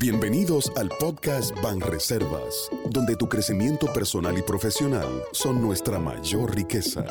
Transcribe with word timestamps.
Bienvenidos 0.00 0.72
al 0.76 0.88
podcast 0.88 1.54
Banreservas, 1.60 2.70
donde 2.88 3.16
tu 3.16 3.28
crecimiento 3.28 3.92
personal 3.92 4.38
y 4.38 4.40
profesional 4.40 5.24
son 5.32 5.60
nuestra 5.60 5.98
mayor 5.98 6.56
riqueza. 6.56 7.04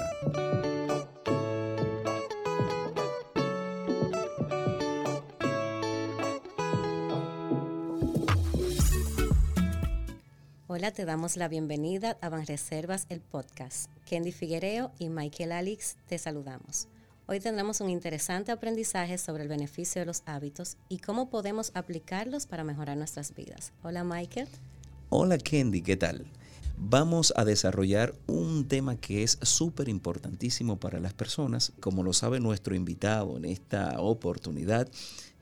Hola, 10.65 10.91
te 10.91 11.05
damos 11.05 11.37
la 11.37 11.47
bienvenida 11.47 12.17
a 12.21 12.29
Banreservas, 12.29 13.05
el 13.09 13.21
podcast. 13.21 13.91
Kendy 14.07 14.31
Figuereo 14.31 14.91
y 14.97 15.09
Michael 15.09 15.51
Alix 15.51 15.95
te 16.07 16.17
saludamos. 16.17 16.87
Hoy 17.31 17.39
tendremos 17.39 17.79
un 17.79 17.91
interesante 17.91 18.51
aprendizaje 18.51 19.19
sobre 19.19 19.43
el 19.43 19.49
beneficio 19.49 20.01
de 20.01 20.07
los 20.07 20.23
hábitos 20.25 20.77
y 20.89 20.97
cómo 20.97 21.29
podemos 21.29 21.71
aplicarlos 21.75 22.47
para 22.47 22.63
mejorar 22.63 22.97
nuestras 22.97 23.35
vidas. 23.35 23.71
Hola 23.83 24.03
Michael. 24.03 24.47
Hola 25.09 25.37
Kendi, 25.37 25.83
¿qué 25.83 25.95
tal? 25.95 26.25
Vamos 26.75 27.31
a 27.35 27.45
desarrollar 27.45 28.15
un 28.25 28.67
tema 28.67 28.95
que 28.95 29.21
es 29.21 29.37
súper 29.43 29.89
importantísimo 29.89 30.79
para 30.79 30.99
las 30.99 31.13
personas, 31.13 31.71
como 31.79 32.01
lo 32.01 32.13
sabe 32.13 32.39
nuestro 32.39 32.73
invitado 32.73 33.37
en 33.37 33.45
esta 33.45 34.01
oportunidad, 34.01 34.89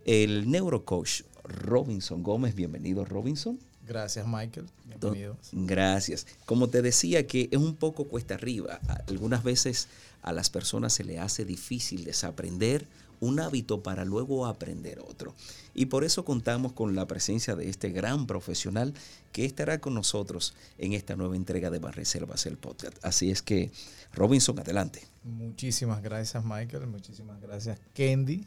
el 0.04 0.52
neurocoach 0.52 1.22
Robinson 1.46 2.22
Gómez. 2.22 2.54
Bienvenido 2.54 3.06
Robinson. 3.06 3.60
Gracias, 3.88 4.28
Michael. 4.28 4.68
Bienvenidos. 4.86 5.38
Gracias. 5.54 6.28
Como 6.46 6.70
te 6.70 6.82
decía, 6.82 7.26
que 7.26 7.48
es 7.52 7.58
un 7.58 7.76
poco 7.76 8.06
cuesta 8.06 8.34
arriba. 8.34 8.80
Algunas 9.08 9.44
veces 9.44 9.88
a 10.22 10.34
las 10.34 10.50
personas 10.50 10.94
se 10.94 11.04
le 11.04 11.20
hace 11.20 11.46
difícil 11.46 12.04
desaprender 12.04 12.86
un 13.20 13.40
hábito 13.40 13.82
para 13.82 14.06
luego 14.06 14.46
aprender 14.46 15.00
otro. 15.00 15.34
Y 15.74 15.88
por 15.88 16.04
eso 16.04 16.26
contamos 16.26 16.74
con 16.74 16.96
la 16.96 17.08
presencia 17.08 17.56
de 17.56 17.70
este 17.70 17.90
gran 17.90 18.28
profesional 18.28 18.94
que 19.32 19.46
estará 19.46 19.80
con 19.80 19.94
nosotros 19.94 20.54
en 20.78 20.94
esta 20.94 21.16
nueva 21.16 21.36
entrega 21.36 21.70
de 21.70 21.80
Barreservas, 21.80 22.46
el 22.46 22.58
podcast. 22.58 22.98
Así 23.04 23.32
es 23.32 23.42
que, 23.42 23.72
Robinson, 24.14 24.60
adelante. 24.60 25.02
Muchísimas 25.24 26.02
gracias, 26.02 26.44
Michael. 26.44 26.88
Muchísimas 26.88 27.40
gracias, 27.42 27.80
Kendi, 27.94 28.44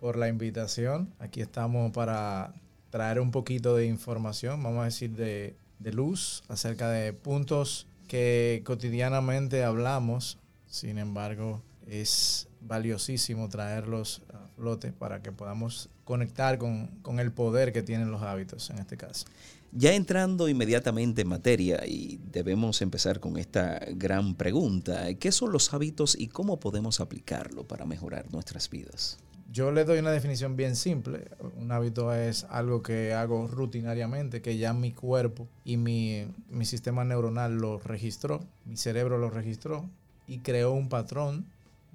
por 0.00 0.16
la 0.16 0.28
invitación. 0.28 1.12
Aquí 1.18 1.40
estamos 1.40 1.92
para 1.92 2.54
traer 2.90 3.20
un 3.20 3.30
poquito 3.30 3.76
de 3.76 3.86
información, 3.86 4.62
vamos 4.62 4.82
a 4.82 4.84
decir, 4.84 5.12
de, 5.16 5.56
luz 5.92 6.42
acerca 6.48 6.90
de 6.90 7.12
puntos 7.12 7.86
que 8.08 8.62
cotidianamente 8.64 9.64
hablamos, 9.64 10.38
sin 10.66 10.98
embargo, 10.98 11.62
es 11.86 12.48
valiosísimo 12.60 13.48
traerlos 13.48 14.22
a 14.32 14.48
flote 14.56 14.92
para 14.92 15.22
que 15.22 15.32
podamos 15.32 15.88
conectar 16.04 16.58
con, 16.58 16.88
con, 17.02 17.20
el 17.20 17.32
poder 17.32 17.72
que 17.72 17.82
tienen 17.82 18.10
los 18.10 18.22
hábitos 18.22 18.70
en 18.70 18.78
este 18.78 18.96
caso. 18.96 19.26
Ya 19.72 19.92
entrando 19.92 20.48
inmediatamente 20.48 21.22
en 21.22 21.28
materia 21.28 21.86
y 21.86 22.18
debemos 22.32 22.80
empezar 22.80 23.20
con 23.20 23.36
esta 23.36 23.78
gran 23.92 24.34
pregunta, 24.34 25.14
¿qué 25.14 25.30
son 25.30 25.52
los 25.52 25.72
hábitos 25.74 26.16
y 26.18 26.28
cómo 26.28 26.58
podemos 26.58 27.00
aplicarlo 27.00 27.68
para 27.68 27.84
mejorar 27.84 28.32
nuestras 28.32 28.70
vidas? 28.70 29.18
Yo 29.50 29.72
le 29.72 29.86
doy 29.86 29.98
una 29.98 30.10
definición 30.10 30.56
bien 30.56 30.76
simple. 30.76 31.24
Un 31.56 31.72
hábito 31.72 32.12
es 32.12 32.44
algo 32.50 32.82
que 32.82 33.14
hago 33.14 33.46
rutinariamente, 33.46 34.42
que 34.42 34.58
ya 34.58 34.74
mi 34.74 34.92
cuerpo 34.92 35.48
y 35.64 35.78
mi, 35.78 36.26
sistema 36.64 37.02
neuronal 37.02 37.56
lo 37.56 37.78
registró, 37.78 38.40
mi 38.66 38.76
cerebro 38.76 39.16
lo 39.16 39.30
registró 39.30 39.88
y 40.26 40.40
creó 40.40 40.72
un 40.72 40.90
patrón 40.90 41.46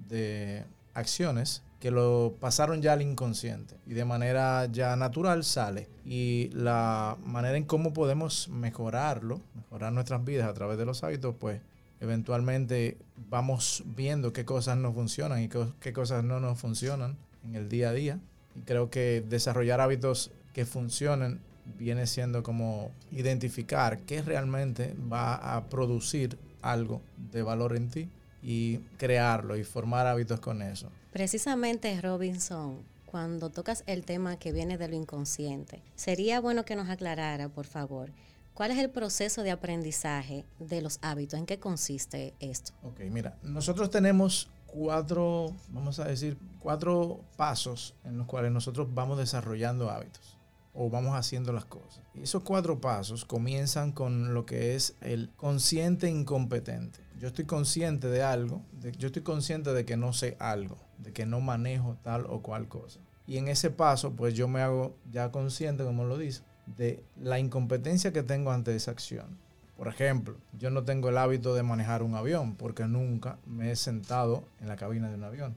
de 0.08 0.64
acciones 0.94 1.62
que 1.78 1.92
lo 1.92 2.34
pasaron 2.40 2.82
ya 2.82 2.94
al 2.94 3.02
inconsciente 3.02 3.76
y 3.86 3.94
de 3.94 4.04
manera 4.04 4.66
ya 4.66 4.96
natural 4.96 5.44
sale. 5.44 5.88
Y 6.04 6.50
la 6.54 7.16
manera 7.24 7.56
en 7.56 7.64
cómo 7.64 7.92
podemos 7.92 8.48
mejorarlo, 8.48 9.40
mejorar 9.54 9.92
nuestras 9.92 10.24
vidas 10.24 10.48
a 10.48 10.54
través 10.54 10.76
de 10.76 10.86
los 10.86 11.04
hábitos, 11.04 11.36
pues 11.38 11.60
eventualmente 12.00 12.98
vamos 13.30 13.84
viendo 13.94 14.32
qué 14.32 14.44
cosas 14.44 14.76
nos 14.76 14.92
funcionan 14.92 15.40
y 15.40 15.48
qué 15.48 15.92
cosas 15.92 16.24
no 16.24 16.40
nos 16.40 16.58
funcionan 16.58 17.16
en 17.44 17.54
el 17.54 17.68
día 17.68 17.90
a 17.90 17.92
día. 17.92 18.20
Y 18.54 18.60
creo 18.60 18.90
que 18.90 19.24
desarrollar 19.28 19.80
hábitos 19.80 20.30
que 20.52 20.64
funcionen 20.64 21.40
viene 21.78 22.06
siendo 22.06 22.42
como 22.42 22.90
identificar 23.10 24.00
qué 24.00 24.22
realmente 24.22 24.94
va 25.12 25.34
a 25.34 25.68
producir 25.68 26.38
algo 26.62 27.00
de 27.32 27.42
valor 27.42 27.76
en 27.76 27.90
ti 27.90 28.08
y 28.42 28.78
crearlo 28.98 29.56
y 29.56 29.64
formar 29.64 30.06
hábitos 30.06 30.40
con 30.40 30.62
eso. 30.62 30.90
Precisamente, 31.12 32.00
Robinson, 32.00 32.82
cuando 33.06 33.50
tocas 33.50 33.84
el 33.86 34.04
tema 34.04 34.38
que 34.38 34.52
viene 34.52 34.76
de 34.76 34.88
lo 34.88 34.96
inconsciente, 34.96 35.82
sería 35.94 36.40
bueno 36.40 36.64
que 36.64 36.76
nos 36.76 36.88
aclarara, 36.90 37.48
por 37.48 37.66
favor, 37.66 38.10
cuál 38.54 38.70
es 38.70 38.78
el 38.78 38.90
proceso 38.90 39.42
de 39.42 39.50
aprendizaje 39.50 40.44
de 40.58 40.82
los 40.82 40.98
hábitos, 41.02 41.38
en 41.38 41.46
qué 41.46 41.58
consiste 41.58 42.34
esto. 42.40 42.72
Ok, 42.82 43.00
mira, 43.10 43.36
nosotros 43.42 43.90
tenemos 43.90 44.50
cuatro, 44.74 45.54
vamos 45.68 46.00
a 46.00 46.04
decir, 46.04 46.36
cuatro 46.58 47.20
pasos 47.36 47.94
en 48.02 48.18
los 48.18 48.26
cuales 48.26 48.50
nosotros 48.50 48.88
vamos 48.92 49.18
desarrollando 49.18 49.88
hábitos 49.88 50.36
o 50.74 50.90
vamos 50.90 51.14
haciendo 51.16 51.52
las 51.52 51.64
cosas. 51.64 52.00
Y 52.14 52.22
esos 52.22 52.42
cuatro 52.42 52.80
pasos 52.80 53.24
comienzan 53.24 53.92
con 53.92 54.34
lo 54.34 54.44
que 54.44 54.74
es 54.74 54.96
el 55.00 55.30
consciente 55.36 56.10
incompetente. 56.10 56.98
Yo 57.20 57.28
estoy 57.28 57.44
consciente 57.44 58.08
de 58.08 58.24
algo, 58.24 58.62
yo 58.98 59.06
estoy 59.06 59.22
consciente 59.22 59.72
de 59.72 59.84
que 59.84 59.96
no 59.96 60.12
sé 60.12 60.36
algo, 60.40 60.76
de 60.98 61.12
que 61.12 61.24
no 61.24 61.40
manejo 61.40 61.96
tal 62.02 62.26
o 62.28 62.42
cual 62.42 62.66
cosa. 62.66 62.98
Y 63.28 63.38
en 63.38 63.46
ese 63.46 63.70
paso, 63.70 64.12
pues 64.14 64.34
yo 64.34 64.48
me 64.48 64.60
hago 64.60 64.96
ya 65.12 65.30
consciente, 65.30 65.84
como 65.84 66.04
lo 66.04 66.18
dice, 66.18 66.42
de 66.66 67.04
la 67.16 67.38
incompetencia 67.38 68.12
que 68.12 68.24
tengo 68.24 68.50
ante 68.50 68.74
esa 68.74 68.90
acción. 68.90 69.38
Por 69.76 69.88
ejemplo, 69.88 70.36
yo 70.58 70.70
no 70.70 70.84
tengo 70.84 71.08
el 71.08 71.18
hábito 71.18 71.54
de 71.54 71.62
manejar 71.62 72.02
un 72.02 72.14
avión 72.14 72.54
porque 72.54 72.86
nunca 72.86 73.38
me 73.46 73.70
he 73.70 73.76
sentado 73.76 74.44
en 74.60 74.68
la 74.68 74.76
cabina 74.76 75.08
de 75.08 75.16
un 75.16 75.24
avión. 75.24 75.56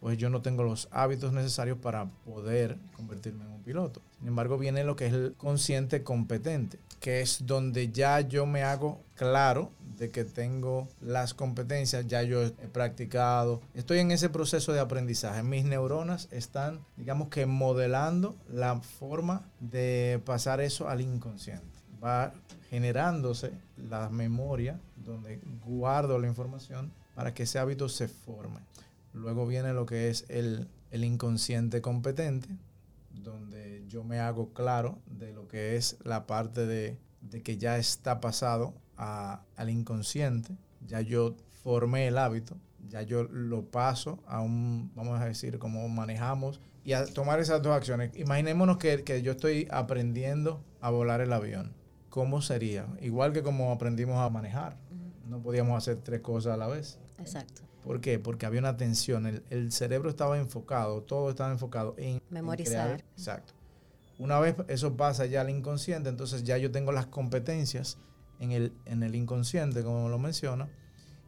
Pues 0.00 0.16
yo 0.16 0.30
no 0.30 0.40
tengo 0.40 0.62
los 0.62 0.88
hábitos 0.90 1.34
necesarios 1.34 1.76
para 1.78 2.06
poder 2.24 2.78
convertirme 2.96 3.44
en 3.44 3.50
un 3.50 3.62
piloto. 3.62 4.00
Sin 4.18 4.28
embargo, 4.28 4.56
viene 4.56 4.82
lo 4.82 4.96
que 4.96 5.06
es 5.06 5.12
el 5.12 5.34
consciente 5.36 6.02
competente, 6.02 6.78
que 7.00 7.20
es 7.20 7.44
donde 7.46 7.90
ya 7.90 8.20
yo 8.20 8.46
me 8.46 8.62
hago 8.62 9.02
claro 9.14 9.70
de 9.98 10.10
que 10.10 10.24
tengo 10.24 10.88
las 11.02 11.34
competencias, 11.34 12.06
ya 12.06 12.22
yo 12.22 12.42
he 12.42 12.50
practicado, 12.72 13.60
estoy 13.74 13.98
en 13.98 14.10
ese 14.10 14.30
proceso 14.30 14.72
de 14.72 14.80
aprendizaje. 14.80 15.42
Mis 15.42 15.66
neuronas 15.66 16.28
están, 16.30 16.80
digamos 16.96 17.28
que, 17.28 17.44
modelando 17.44 18.34
la 18.50 18.80
forma 18.80 19.42
de 19.60 20.22
pasar 20.24 20.62
eso 20.62 20.88
al 20.88 21.02
inconsciente. 21.02 21.79
Va 22.02 22.32
generándose 22.70 23.52
la 23.76 24.08
memoria 24.08 24.80
donde 24.96 25.40
guardo 25.64 26.18
la 26.18 26.28
información 26.28 26.92
para 27.14 27.34
que 27.34 27.42
ese 27.42 27.58
hábito 27.58 27.88
se 27.88 28.08
forme. 28.08 28.60
Luego 29.12 29.46
viene 29.46 29.72
lo 29.72 29.86
que 29.86 30.08
es 30.08 30.24
el, 30.28 30.68
inconsciente 30.92 31.82
competente, 31.82 32.48
donde 33.10 33.84
yo 33.88 34.04
me 34.04 34.20
hago 34.20 34.52
claro 34.54 34.98
de 35.06 35.32
lo 35.32 35.48
que 35.48 35.76
es 35.76 35.98
la 36.04 36.26
parte 36.26 36.64
de, 36.66 36.96
que 37.42 37.58
ya 37.58 37.76
está 37.76 38.20
pasado 38.20 38.72
al 38.96 39.68
inconsciente, 39.68 40.56
ya 40.86 41.00
yo 41.00 41.34
formé 41.50 42.06
el 42.06 42.18
hábito, 42.18 42.56
ya 42.88 43.02
yo 43.02 43.24
lo 43.24 43.64
paso 43.64 44.22
a 44.26 44.40
un, 44.40 44.92
vamos 44.94 45.20
a 45.20 45.24
decir, 45.24 45.58
cómo 45.58 45.88
manejamos 45.88 46.60
y 46.84 46.92
a 46.92 47.04
tomar 47.04 47.40
esas 47.40 47.62
dos 47.62 47.74
acciones. 47.74 48.16
Imaginémonos 48.16 48.78
que, 48.78 49.02
que 49.02 49.22
yo 49.22 49.32
estoy 49.32 49.66
aprendiendo 49.70 50.64
a 50.80 50.90
volar 50.90 51.20
el 51.20 51.32
avión 51.32 51.79
¿cómo 52.10 52.42
sería? 52.42 52.86
Igual 53.00 53.32
que 53.32 53.42
como 53.42 53.72
aprendimos 53.72 54.18
a 54.18 54.28
manejar. 54.28 54.76
No 55.28 55.40
podíamos 55.40 55.78
hacer 55.78 55.96
tres 56.02 56.20
cosas 56.20 56.54
a 56.54 56.56
la 56.56 56.66
vez. 56.66 56.98
Exacto. 57.18 57.62
¿Por 57.82 58.00
qué? 58.00 58.18
Porque 58.18 58.46
había 58.46 58.60
una 58.60 58.76
tensión. 58.76 59.42
El, 59.48 59.72
cerebro 59.72 60.10
estaba 60.10 60.36
enfocado, 60.38 61.02
todo 61.02 61.30
estaba 61.30 61.50
enfocado 61.50 61.94
en 61.96 62.20
memorizar. 62.28 63.02
exacto. 63.16 63.54
Una 64.18 64.38
vez 64.38 64.54
eso 64.68 64.98
pasa 64.98 65.24
ya 65.24 65.40
al 65.40 65.48
inconsciente, 65.48 66.10
entonces 66.10 66.44
ya 66.44 66.58
yo 66.58 66.70
tengo 66.70 66.92
las 66.92 67.06
competencias 67.06 67.96
en 68.38 68.52
el, 68.52 68.74
en 68.84 69.02
el 69.02 69.14
inconsciente, 69.14 69.82
como 69.82 70.10
lo 70.10 70.18
menciona, 70.18 70.68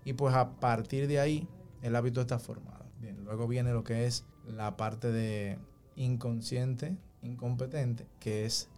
y 0.04 0.12
pues 0.12 0.34
a 0.34 0.56
partir 0.56 1.06
de 1.06 1.18
ahí 1.18 1.48
el 1.80 1.96
hábito 1.96 2.20
está 2.20 2.38
formado. 2.38 2.84
Bien, 3.00 3.24
luego 3.24 3.48
viene 3.48 3.72
lo 3.72 3.82
que 3.82 4.04
es 4.04 4.26
la 4.46 4.76
parte 4.76 5.10
de 5.10 5.58
inconsciente, 5.96 6.98
incompetente, 7.22 8.06
que 8.20 8.44
es 8.44 8.68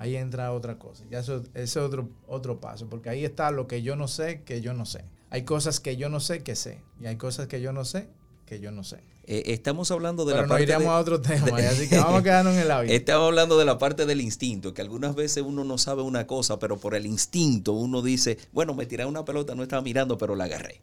ahí 0.00 0.16
entra 0.16 0.52
otra 0.52 0.78
cosa. 0.78 1.04
Ya 1.10 1.20
eso, 1.20 1.42
ese 1.54 1.62
es 1.62 1.76
otro, 1.76 2.08
otro 2.26 2.58
paso, 2.58 2.88
porque 2.88 3.10
ahí 3.10 3.24
está 3.24 3.50
lo 3.50 3.68
que 3.68 3.82
yo 3.82 3.94
no 3.94 4.08
sé, 4.08 4.42
que 4.42 4.60
yo 4.60 4.72
no 4.72 4.86
sé. 4.86 5.04
Hay 5.28 5.44
cosas 5.44 5.78
que 5.78 5.96
yo 5.96 6.08
no 6.08 6.18
sé 6.18 6.42
que 6.42 6.56
sé, 6.56 6.80
y 7.00 7.06
hay 7.06 7.16
cosas 7.16 7.46
que 7.46 7.60
yo 7.60 7.72
no 7.72 7.84
sé 7.84 8.08
que 8.46 8.58
yo 8.58 8.72
no 8.72 8.82
sé. 8.82 8.98
Eh, 9.26 9.44
estamos 9.46 9.92
hablando 9.92 10.24
de 10.24 10.34
la 10.34 10.44
parte. 10.44 10.66
Pero 10.66 10.80
no 10.80 10.90
a 10.90 10.98
otro 10.98 11.20
tema, 11.20 11.56
así 11.70 11.88
que 11.88 11.98
vamos 11.98 12.18
a 12.18 12.22
quedarnos 12.24 12.54
en 12.54 12.62
el 12.62 12.70
hábito. 12.72 12.92
Estamos 12.92 13.28
hablando 13.28 13.56
de 13.56 13.64
la 13.64 13.78
parte 13.78 14.06
del 14.06 14.20
instinto, 14.20 14.74
que 14.74 14.82
algunas 14.82 15.14
veces 15.14 15.44
uno 15.46 15.62
no 15.62 15.78
sabe 15.78 16.02
una 16.02 16.26
cosa, 16.26 16.58
pero 16.58 16.78
por 16.78 16.96
el 16.96 17.06
instinto 17.06 17.72
uno 17.74 18.02
dice, 18.02 18.38
bueno, 18.52 18.74
me 18.74 18.86
tiré 18.86 19.06
una 19.06 19.24
pelota, 19.24 19.54
no 19.54 19.62
estaba 19.62 19.82
mirando, 19.82 20.18
pero 20.18 20.34
la 20.34 20.44
agarré. 20.44 20.80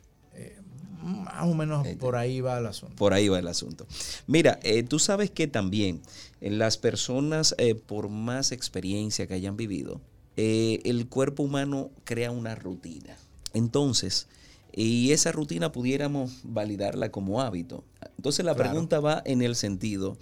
Eh, 1.08 1.22
Más 1.24 1.44
o 1.44 1.54
menos 1.54 1.88
por 2.00 2.16
ahí 2.16 2.42
va 2.42 2.60
el 2.60 2.66
asunto. 2.68 2.96
Por 2.96 3.14
ahí 3.14 3.30
va 3.30 3.40
el 3.40 3.48
asunto. 3.48 3.88
Mira, 4.28 4.60
eh, 4.64 4.84
tú 4.84 5.00
sabes 5.00 5.32
que 5.32 5.48
también 5.48 6.02
en 6.42 6.60
las 6.60 6.78
personas, 6.78 7.56
eh, 7.58 7.76
por 7.76 8.10
más 8.10 8.52
experiencia 8.52 9.28
que 9.28 9.34
hayan 9.34 9.58
vivido, 9.58 10.02
eh, 10.36 10.82
el 10.86 11.08
cuerpo 11.08 11.44
humano 11.44 11.90
crea 12.04 12.32
una 12.32 12.56
rutina. 12.56 13.18
Entonces, 13.54 14.28
y 14.72 15.12
esa 15.12 15.32
rutina 15.32 15.72
pudiéramos 15.72 16.42
validarla 16.44 17.10
como 17.10 17.42
hábito. 17.42 17.84
Entonces 18.18 18.46
la 18.46 18.54
pregunta 18.56 19.00
va 19.00 19.24
en 19.26 19.42
el 19.42 19.56
sentido, 19.56 20.18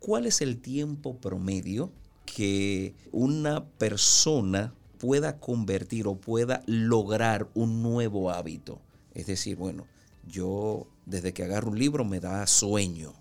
¿cuál 0.00 0.26
es 0.26 0.40
el 0.40 0.60
tiempo 0.60 1.16
promedio 1.18 1.92
que 2.24 2.94
una 3.12 3.64
persona 3.64 4.74
pueda 4.98 5.38
convertir 5.38 6.08
o 6.08 6.16
pueda 6.16 6.62
lograr 6.66 7.48
un 7.54 7.82
nuevo 7.82 8.30
hábito? 8.30 8.80
Es 9.20 9.26
decir, 9.26 9.56
bueno, 9.56 9.86
yo 10.26 10.86
desde 11.06 11.32
que 11.32 11.44
agarro 11.44 11.70
un 11.70 11.78
libro 11.78 12.04
me 12.04 12.20
da 12.20 12.46
sueño 12.46 13.12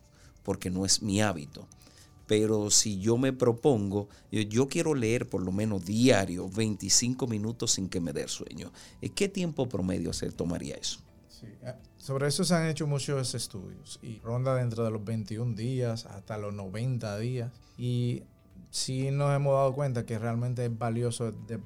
porque 0.44 0.70
no 0.70 0.86
es 0.86 1.02
mi 1.02 1.22
hábito. 1.22 1.68
Pero 2.26 2.70
si 2.70 3.00
yo 3.00 3.18
me 3.18 3.34
propongo, 3.34 4.08
yo, 4.32 4.68
quiero 4.68 4.94
leer 4.94 5.28
por 5.28 5.42
lo 5.42 5.52
menos 5.52 5.86
diario 5.86 6.48
25 6.48 7.26
minutos 7.26 7.72
sin 7.72 7.90
que 7.90 8.00
me 8.00 8.14
dé 8.14 8.28
sueño. 8.28 8.72
¿Qué 9.16 9.28
tiempo 9.28 9.68
promedio 9.68 10.14
se 10.14 10.32
tomaría 10.32 10.76
eso? 10.76 11.00
Eh, 11.42 11.74
sobre 11.98 12.28
eso 12.28 12.44
se 12.44 12.54
han 12.54 12.68
hecho 12.68 12.86
muchos 12.86 13.34
estudios 13.34 14.00
y 14.04 14.20
ronda 14.20 14.56
dentro 14.56 14.84
de 14.84 14.92
los 14.92 15.04
21 15.04 15.56
días 15.56 16.06
hasta 16.06 16.38
los 16.38 16.54
90 16.54 17.18
días. 17.18 17.52
Y 17.78 18.24
sí 18.70 19.10
nos 19.10 19.36
hemos 19.36 19.54
dado 19.54 19.74
cuenta 19.74 20.06
que 20.06 20.20
realmente 20.20 20.66
es 20.66 20.78
valioso 20.78 21.32
de 21.32 21.60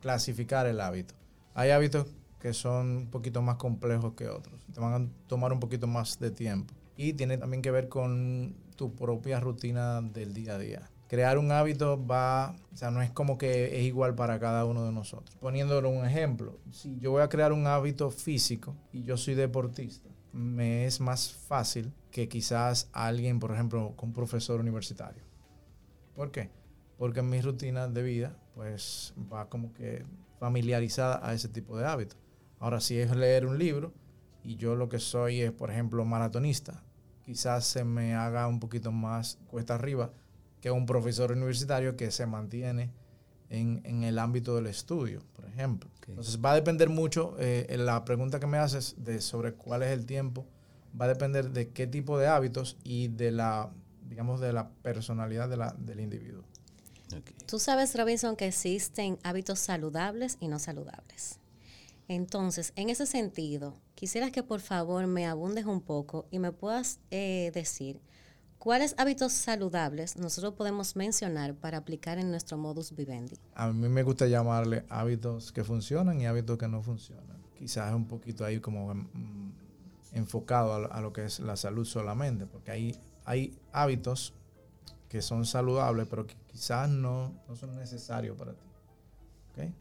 clasificar 0.00 0.66
el 0.66 0.80
hábito. 0.80 1.14
Hay 1.54 1.70
hábitos 1.70 2.06
que 2.38 2.52
son 2.52 2.96
un 2.96 3.10
poquito 3.10 3.42
más 3.42 3.56
complejos 3.56 4.14
que 4.14 4.28
otros. 4.28 4.64
Te 4.72 4.80
van 4.80 5.02
a 5.02 5.28
tomar 5.28 5.52
un 5.52 5.60
poquito 5.60 5.86
más 5.86 6.18
de 6.18 6.30
tiempo. 6.30 6.74
Y 6.96 7.12
tiene 7.12 7.38
también 7.38 7.62
que 7.62 7.70
ver 7.70 7.88
con 7.88 8.54
tu 8.76 8.94
propia 8.94 9.40
rutina 9.40 10.00
del 10.00 10.34
día 10.34 10.54
a 10.54 10.58
día. 10.58 10.90
Crear 11.08 11.38
un 11.38 11.50
hábito 11.52 12.04
va, 12.06 12.54
o 12.72 12.76
sea, 12.76 12.90
no 12.90 13.00
es 13.00 13.10
como 13.10 13.38
que 13.38 13.78
es 13.78 13.84
igual 13.84 14.14
para 14.14 14.38
cada 14.38 14.64
uno 14.64 14.84
de 14.84 14.92
nosotros. 14.92 15.36
Poniéndolo 15.40 15.88
un 15.88 16.04
ejemplo, 16.04 16.58
si 16.70 16.98
yo 16.98 17.12
voy 17.12 17.22
a 17.22 17.28
crear 17.28 17.52
un 17.52 17.66
hábito 17.66 18.10
físico 18.10 18.76
y 18.92 19.04
yo 19.04 19.16
soy 19.16 19.34
deportista, 19.34 20.08
me 20.32 20.84
es 20.84 21.00
más 21.00 21.32
fácil 21.32 21.92
que 22.10 22.28
quizás 22.28 22.88
alguien, 22.92 23.40
por 23.40 23.52
ejemplo, 23.52 23.94
con 23.96 24.10
un 24.10 24.14
profesor 24.14 24.60
universitario. 24.60 25.22
¿Por 26.14 26.30
qué? 26.30 26.50
Porque 26.98 27.22
mi 27.22 27.40
rutina 27.40 27.88
de 27.88 28.02
vida, 28.02 28.36
pues, 28.54 29.14
va 29.32 29.48
como 29.48 29.72
que 29.72 30.04
familiarizada 30.38 31.26
a 31.26 31.32
ese 31.32 31.48
tipo 31.48 31.76
de 31.78 31.86
hábitos. 31.86 32.18
Ahora, 32.60 32.80
si 32.80 32.98
es 32.98 33.14
leer 33.14 33.46
un 33.46 33.58
libro 33.58 33.92
y 34.42 34.56
yo 34.56 34.74
lo 34.74 34.88
que 34.88 34.98
soy 34.98 35.42
es, 35.42 35.52
por 35.52 35.70
ejemplo, 35.70 36.04
maratonista, 36.04 36.82
quizás 37.24 37.66
se 37.66 37.84
me 37.84 38.14
haga 38.14 38.46
un 38.46 38.60
poquito 38.60 38.92
más 38.92 39.38
cuesta 39.48 39.74
arriba 39.74 40.12
que 40.60 40.70
un 40.70 40.86
profesor 40.86 41.32
universitario 41.32 41.96
que 41.96 42.10
se 42.10 42.26
mantiene 42.26 42.90
en, 43.50 44.02
el 44.02 44.18
ámbito 44.18 44.56
del 44.56 44.66
estudio, 44.66 45.22
por 45.34 45.44
ejemplo. 45.46 45.90
Entonces 46.06 46.38
va 46.42 46.52
a 46.52 46.54
depender 46.54 46.88
mucho, 46.88 47.36
eh, 47.38 47.76
la 47.78 48.04
pregunta 48.04 48.40
que 48.40 48.46
me 48.46 48.58
haces 48.58 48.96
de 48.98 49.20
sobre 49.20 49.54
cuál 49.54 49.82
es 49.82 49.90
el 49.90 50.06
tiempo, 50.06 50.46
va 50.98 51.04
a 51.04 51.08
depender 51.08 51.50
de 51.50 51.70
qué 51.70 51.86
tipo 51.86 52.18
de 52.18 52.28
hábitos 52.28 52.76
y 52.82 53.08
de 53.08 53.30
la, 53.30 53.70
digamos, 54.08 54.40
de 54.40 54.52
la 54.52 54.70
personalidad 54.82 55.48
de 55.48 55.56
la, 55.56 55.74
del 55.78 56.00
individuo. 56.00 56.44
Tú 57.46 57.58
sabes, 57.58 57.96
Robinson, 57.96 58.36
que 58.36 58.48
existen 58.48 59.18
hábitos 59.22 59.58
saludables 59.60 60.36
y 60.40 60.48
no 60.48 60.58
saludables. 60.58 61.40
Entonces, 62.08 62.72
en 62.74 62.88
ese 62.88 63.04
sentido, 63.04 63.74
quisieras 63.94 64.32
que 64.32 64.42
por 64.42 64.60
favor 64.60 65.06
me 65.06 65.26
abundes 65.26 65.66
un 65.66 65.82
poco 65.82 66.26
y 66.30 66.38
me 66.38 66.52
puedas 66.52 67.00
eh, 67.10 67.50
decir 67.52 68.00
cuáles 68.58 68.94
hábitos 68.96 69.34
saludables 69.34 70.16
nosotros 70.16 70.54
podemos 70.54 70.96
mencionar 70.96 71.54
para 71.54 71.78
aplicar 71.78 72.18
en 72.18 72.30
nuestro 72.30 72.56
modus 72.56 72.96
vivendi. 72.96 73.36
A 73.54 73.70
mí 73.70 73.88
me 73.90 74.02
gusta 74.02 74.26
llamarle 74.26 74.86
hábitos 74.88 75.52
que 75.52 75.64
funcionan 75.64 76.18
y 76.18 76.26
hábitos 76.26 76.56
que 76.56 76.66
no 76.66 76.82
funcionan. 76.82 77.36
Quizás 77.58 77.94
un 77.94 78.06
poquito 78.06 78.42
ahí 78.42 78.58
como 78.58 78.94
mm, 78.94 79.52
enfocado 80.12 80.90
a, 80.90 81.00
lo 81.02 81.12
que 81.12 81.26
es 81.26 81.40
la 81.40 81.56
salud 81.56 81.84
solamente, 81.84 82.46
porque 82.46 82.70
hay, 82.70 82.98
hay 83.26 83.54
hábitos 83.70 84.32
que 85.10 85.20
son 85.20 85.44
saludables, 85.44 86.06
pero 86.08 86.26
que 86.26 86.36
quizás 86.46 86.88
no, 86.88 87.34
no 87.46 87.54
son 87.54 87.76
necesarios 87.76 88.34
para 88.38 88.52
ti. 88.52 88.64
¿Okay? 89.52 89.74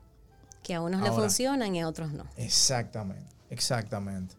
Que 0.67 0.75
a 0.75 0.81
unos 0.81 1.01
le 1.01 1.13
funcionan 1.13 1.73
y 1.73 1.79
a 1.79 1.87
otros 1.87 2.11
no. 2.11 2.25
Exactamente, 2.35 3.33
exactamente. 3.49 4.35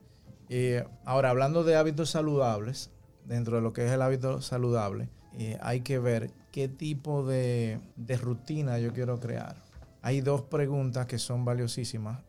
Y 0.50 0.75
ahora, 1.06 1.30
hablando 1.30 1.64
de 1.64 1.75
hábitos 1.75 2.10
saludables, 2.10 2.90
dentro 3.25 3.56
de 3.56 3.62
lo 3.62 3.72
que 3.72 3.86
es 3.86 3.92
el 3.92 4.02
hábito 4.02 4.42
saludable, 4.42 5.08
eh, 5.38 5.56
hay 5.62 5.80
que 5.80 5.98
ver 5.98 6.30
qué 6.52 6.69
tipo 6.69 7.25
de, 7.25 7.80
rutina 8.20 8.78
yo 8.78 8.92
quiero 8.92 9.19
crear. 9.20 9.56
Hay 10.02 10.20
dos 10.20 10.42
preguntas 10.42 11.06
que 11.06 11.19
son 11.19 11.46
valiosísimas, 11.46 12.20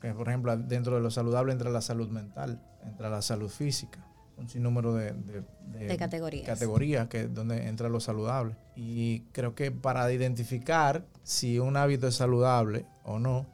eh, 0.00 0.14
por 0.14 0.28
ejemplo, 0.28 0.56
dentro 0.56 0.94
de 0.94 1.00
lo 1.00 1.10
saludable 1.10 1.52
entra 1.52 1.70
la 1.70 1.80
salud 1.80 2.08
mental, 2.08 2.62
entra 2.84 3.10
la 3.10 3.20
salud 3.20 3.48
física 3.48 4.06
un 4.40 4.48
sinnúmero 4.48 4.94
de, 4.94 5.12
de, 5.12 5.96
categorías. 5.96 6.46
categorías 6.46 7.08
que 7.08 7.28
donde 7.28 7.68
entra 7.68 7.88
lo 7.88 8.00
saludable. 8.00 8.56
Y 8.74 9.20
creo 9.32 9.54
que 9.54 9.70
para 9.70 10.10
identificar 10.10 11.04
si 11.22 11.58
un 11.58 11.76
hábito 11.76 12.08
es 12.08 12.14
saludable 12.14 12.86
o 13.10 13.18
no, 13.18 13.46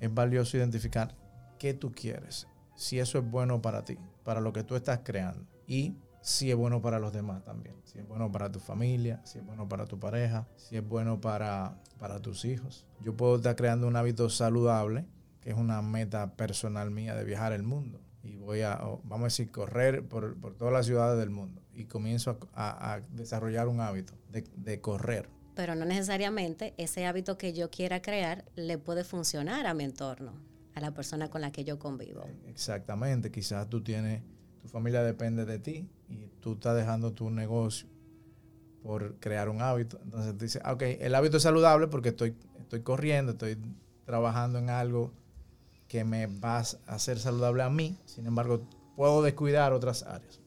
es 0.00 0.12
valioso 0.12 0.56
identificar 0.56 1.14
qué 1.58 1.74
tú 1.74 1.92
quieres, 1.92 2.48
si 2.76 2.98
eso 2.98 3.18
es 3.18 3.28
bueno 3.28 3.60
para 3.60 3.84
ti, 3.84 3.98
para 4.24 4.40
lo 4.40 4.52
que 4.52 4.62
tú 4.62 4.76
estás 4.76 5.00
creando 5.02 5.46
y 5.66 5.96
si 6.20 6.50
es 6.50 6.56
bueno 6.56 6.82
para 6.82 6.98
los 6.98 7.12
demás 7.12 7.44
también, 7.44 7.76
si 7.84 7.98
es 7.98 8.06
bueno 8.06 8.30
para 8.30 8.50
tu 8.50 8.60
familia, 8.60 9.20
si 9.24 9.38
es 9.38 9.46
bueno 9.46 9.68
para 9.68 9.86
tu 9.86 9.98
pareja, 9.98 10.46
si 10.56 10.76
es 10.76 10.86
bueno 10.86 11.20
para, 11.20 11.80
para 11.98 12.20
tus 12.20 12.44
hijos. 12.44 12.86
Yo 13.00 13.16
puedo 13.16 13.36
estar 13.36 13.56
creando 13.56 13.86
un 13.86 13.96
hábito 13.96 14.28
saludable, 14.28 15.06
que 15.40 15.50
es 15.50 15.56
una 15.56 15.80
meta 15.82 16.34
personal 16.36 16.90
mía 16.90 17.14
de 17.14 17.24
viajar 17.24 17.52
el 17.52 17.62
mundo 17.62 18.00
y 18.22 18.36
voy 18.36 18.62
a, 18.62 18.76
vamos 19.04 19.20
a 19.20 19.24
decir, 19.24 19.50
correr 19.50 20.06
por, 20.06 20.36
todas 20.56 20.72
las 20.72 20.86
ciudades 20.86 21.18
del 21.18 21.30
mundo 21.30 21.62
y 21.72 21.84
comienzo 21.84 22.38
a, 22.54 23.00
desarrollar 23.10 23.68
un 23.68 23.80
hábito 23.80 24.14
de, 24.28 24.80
correr. 24.80 25.28
Pero 25.58 25.74
no 25.74 25.84
necesariamente 25.84 26.72
ese 26.76 27.04
hábito 27.04 27.36
que 27.36 27.52
yo 27.52 27.68
quiera 27.68 28.00
crear 28.00 28.44
le 28.54 28.78
puede 28.78 29.02
funcionar 29.02 29.66
a 29.66 29.74
mi 29.74 29.82
entorno, 29.82 30.34
a 30.76 30.80
la 30.80 30.92
persona 30.92 31.30
con 31.30 31.40
la 31.40 31.50
que 31.50 31.64
yo 31.64 31.80
convivo. 31.80 32.24
Exactamente, 32.46 33.32
quizás 33.32 33.68
tú 33.68 33.82
tienes, 33.82 34.22
tu 34.62 34.68
familia 34.68 35.02
depende 35.02 35.44
de 35.44 35.58
ti 35.58 35.88
y 36.08 36.28
tú 36.40 36.52
estás 36.52 36.76
dejando 36.76 37.12
tu 37.12 37.28
negocio 37.30 37.88
por 38.84 39.16
crear 39.16 39.48
un 39.48 39.60
hábito. 39.60 39.98
Entonces 40.04 40.38
tú 40.38 40.44
dices, 40.44 40.62
ok, 40.64 40.80
el 41.00 41.12
hábito 41.16 41.38
es 41.38 41.42
saludable 41.42 41.88
porque 41.88 42.10
estoy, 42.10 42.36
estoy 42.60 42.82
corriendo, 42.82 43.32
estoy 43.32 43.58
trabajando 44.04 44.60
en 44.60 44.70
algo 44.70 45.12
que 45.88 46.04
me 46.04 46.28
va 46.28 46.58
a 46.58 46.64
hacer 46.86 47.18
saludable 47.18 47.64
a 47.64 47.68
mí, 47.68 47.98
sin 48.04 48.26
embargo, 48.26 48.62
puedo 48.94 49.24
descuidar 49.24 49.72
otras 49.72 50.04
áreas. 50.04 50.38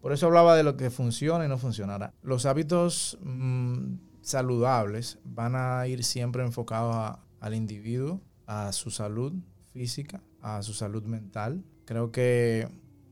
Por 0.00 0.12
eso 0.12 0.26
hablaba 0.26 0.54
de 0.54 0.62
lo 0.62 0.76
que 0.76 0.90
funciona 0.90 1.44
y 1.44 1.48
no 1.48 1.58
funcionará. 1.58 2.14
Los 2.22 2.46
hábitos 2.46 3.18
mm, 3.20 3.94
saludables 4.24 5.18
van 5.24 5.54
a 5.54 5.86
ir 5.86 6.02
siempre 6.02 6.42
enfocados 6.42 7.18
al 7.40 7.54
individuo, 7.54 8.20
a 8.46 8.72
su 8.72 8.90
salud 8.90 9.32
física, 9.72 10.22
a 10.40 10.62
su 10.62 10.72
salud 10.72 11.04
mental. 11.04 11.62
Creo 11.84 12.10
que 12.10 12.68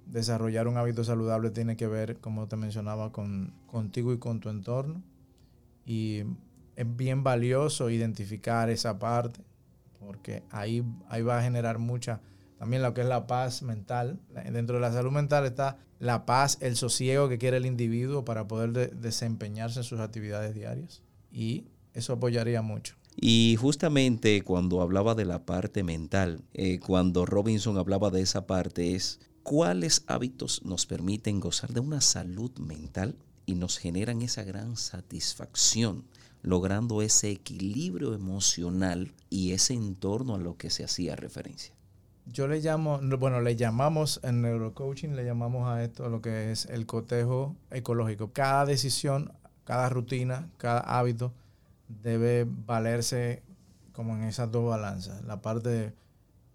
desarrollar 0.06 0.66
un 0.66 0.78
hábito 0.78 1.04
saludable 1.04 1.50
tiene 1.50 1.76
que 1.76 1.86
ver, 1.86 2.18
como 2.18 2.48
te 2.48 2.56
mencionaba, 2.56 3.12
con 3.12 3.54
contigo 3.66 4.12
y 4.12 4.18
con 4.18 4.40
tu 4.40 4.48
entorno. 4.48 5.02
Y 5.84 6.24
es 6.76 6.96
bien 6.96 7.22
valioso 7.22 7.90
identificar 7.90 8.70
esa 8.70 8.98
parte 8.98 9.44
porque 10.00 10.42
ahí, 10.50 10.82
ahí 11.08 11.22
va 11.22 11.38
a 11.38 11.42
generar 11.42 11.78
mucha, 11.78 12.20
también 12.62 12.82
lo 12.82 12.94
que 12.94 13.00
es 13.00 13.08
la 13.08 13.26
paz 13.26 13.62
mental. 13.62 14.20
Dentro 14.52 14.76
de 14.76 14.82
la 14.82 14.92
salud 14.92 15.10
mental 15.10 15.44
está 15.46 15.78
la 15.98 16.24
paz, 16.26 16.58
el 16.60 16.76
sosiego 16.76 17.28
que 17.28 17.36
quiere 17.36 17.56
el 17.56 17.66
individuo 17.66 18.24
para 18.24 18.46
poder 18.46 18.94
desempeñarse 18.94 19.80
en 19.80 19.84
sus 19.84 19.98
actividades 19.98 20.54
diarias. 20.54 21.02
Y 21.32 21.64
eso 21.92 22.12
apoyaría 22.12 22.62
mucho. 22.62 22.94
Y 23.16 23.56
justamente 23.58 24.42
cuando 24.42 24.80
hablaba 24.80 25.16
de 25.16 25.24
la 25.24 25.44
parte 25.44 25.82
mental, 25.82 26.44
eh, 26.54 26.78
cuando 26.78 27.26
Robinson 27.26 27.78
hablaba 27.78 28.10
de 28.10 28.20
esa 28.20 28.46
parte, 28.46 28.94
es 28.94 29.18
cuáles 29.42 30.04
hábitos 30.06 30.64
nos 30.64 30.86
permiten 30.86 31.40
gozar 31.40 31.72
de 31.72 31.80
una 31.80 32.00
salud 32.00 32.56
mental 32.60 33.16
y 33.44 33.56
nos 33.56 33.76
generan 33.76 34.22
esa 34.22 34.44
gran 34.44 34.76
satisfacción 34.76 36.04
logrando 36.42 37.02
ese 37.02 37.32
equilibrio 37.32 38.14
emocional 38.14 39.12
y 39.30 39.50
ese 39.50 39.74
entorno 39.74 40.36
a 40.36 40.38
lo 40.38 40.56
que 40.56 40.70
se 40.70 40.84
hacía 40.84 41.16
referencia. 41.16 41.74
Yo 42.26 42.46
le 42.46 42.60
llamo, 42.60 43.00
bueno, 43.18 43.40
le 43.40 43.56
llamamos 43.56 44.20
en 44.22 44.42
neurocoaching, 44.42 45.16
le 45.16 45.24
llamamos 45.24 45.68
a 45.68 45.82
esto 45.82 46.08
lo 46.08 46.22
que 46.22 46.52
es 46.52 46.66
el 46.66 46.86
cotejo 46.86 47.56
ecológico. 47.70 48.32
Cada 48.32 48.64
decisión, 48.64 49.32
cada 49.64 49.88
rutina, 49.88 50.48
cada 50.56 50.80
hábito 50.80 51.32
debe 51.88 52.46
valerse 52.48 53.42
como 53.92 54.16
en 54.16 54.22
esas 54.22 54.50
dos 54.50 54.68
balanzas. 54.68 55.22
La 55.24 55.42
parte 55.42 55.94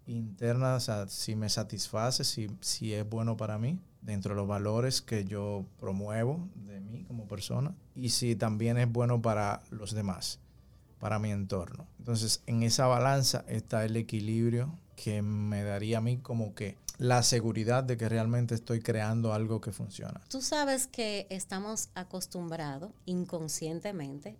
interna, 0.06 0.74
o 0.74 0.80
sea, 0.80 1.06
si 1.08 1.36
me 1.36 1.48
satisface, 1.48 2.24
si, 2.24 2.48
si 2.60 2.94
es 2.94 3.08
bueno 3.08 3.36
para 3.36 3.58
mí, 3.58 3.78
dentro 4.00 4.34
de 4.34 4.40
los 4.40 4.48
valores 4.48 5.02
que 5.02 5.24
yo 5.24 5.66
promuevo 5.78 6.48
de 6.54 6.80
mí 6.80 7.04
como 7.04 7.26
persona, 7.26 7.74
y 7.94 8.08
si 8.08 8.36
también 8.36 8.78
es 8.78 8.90
bueno 8.90 9.20
para 9.20 9.62
los 9.70 9.94
demás, 9.94 10.40
para 10.98 11.18
mi 11.18 11.30
entorno. 11.30 11.86
Entonces, 11.98 12.42
en 12.46 12.62
esa 12.62 12.86
balanza 12.86 13.44
está 13.48 13.84
el 13.84 13.96
equilibrio 13.96 14.72
que 15.02 15.22
me 15.22 15.62
daría 15.62 15.98
a 15.98 16.00
mí 16.00 16.18
como 16.18 16.54
que 16.54 16.76
la 16.98 17.22
seguridad 17.22 17.84
de 17.84 17.96
que 17.96 18.08
realmente 18.08 18.56
estoy 18.56 18.80
creando 18.80 19.32
algo 19.32 19.60
que 19.60 19.70
funciona. 19.70 20.20
Tú 20.28 20.42
sabes 20.42 20.88
que 20.88 21.28
estamos 21.30 21.90
acostumbrados 21.94 22.90
inconscientemente 23.06 24.36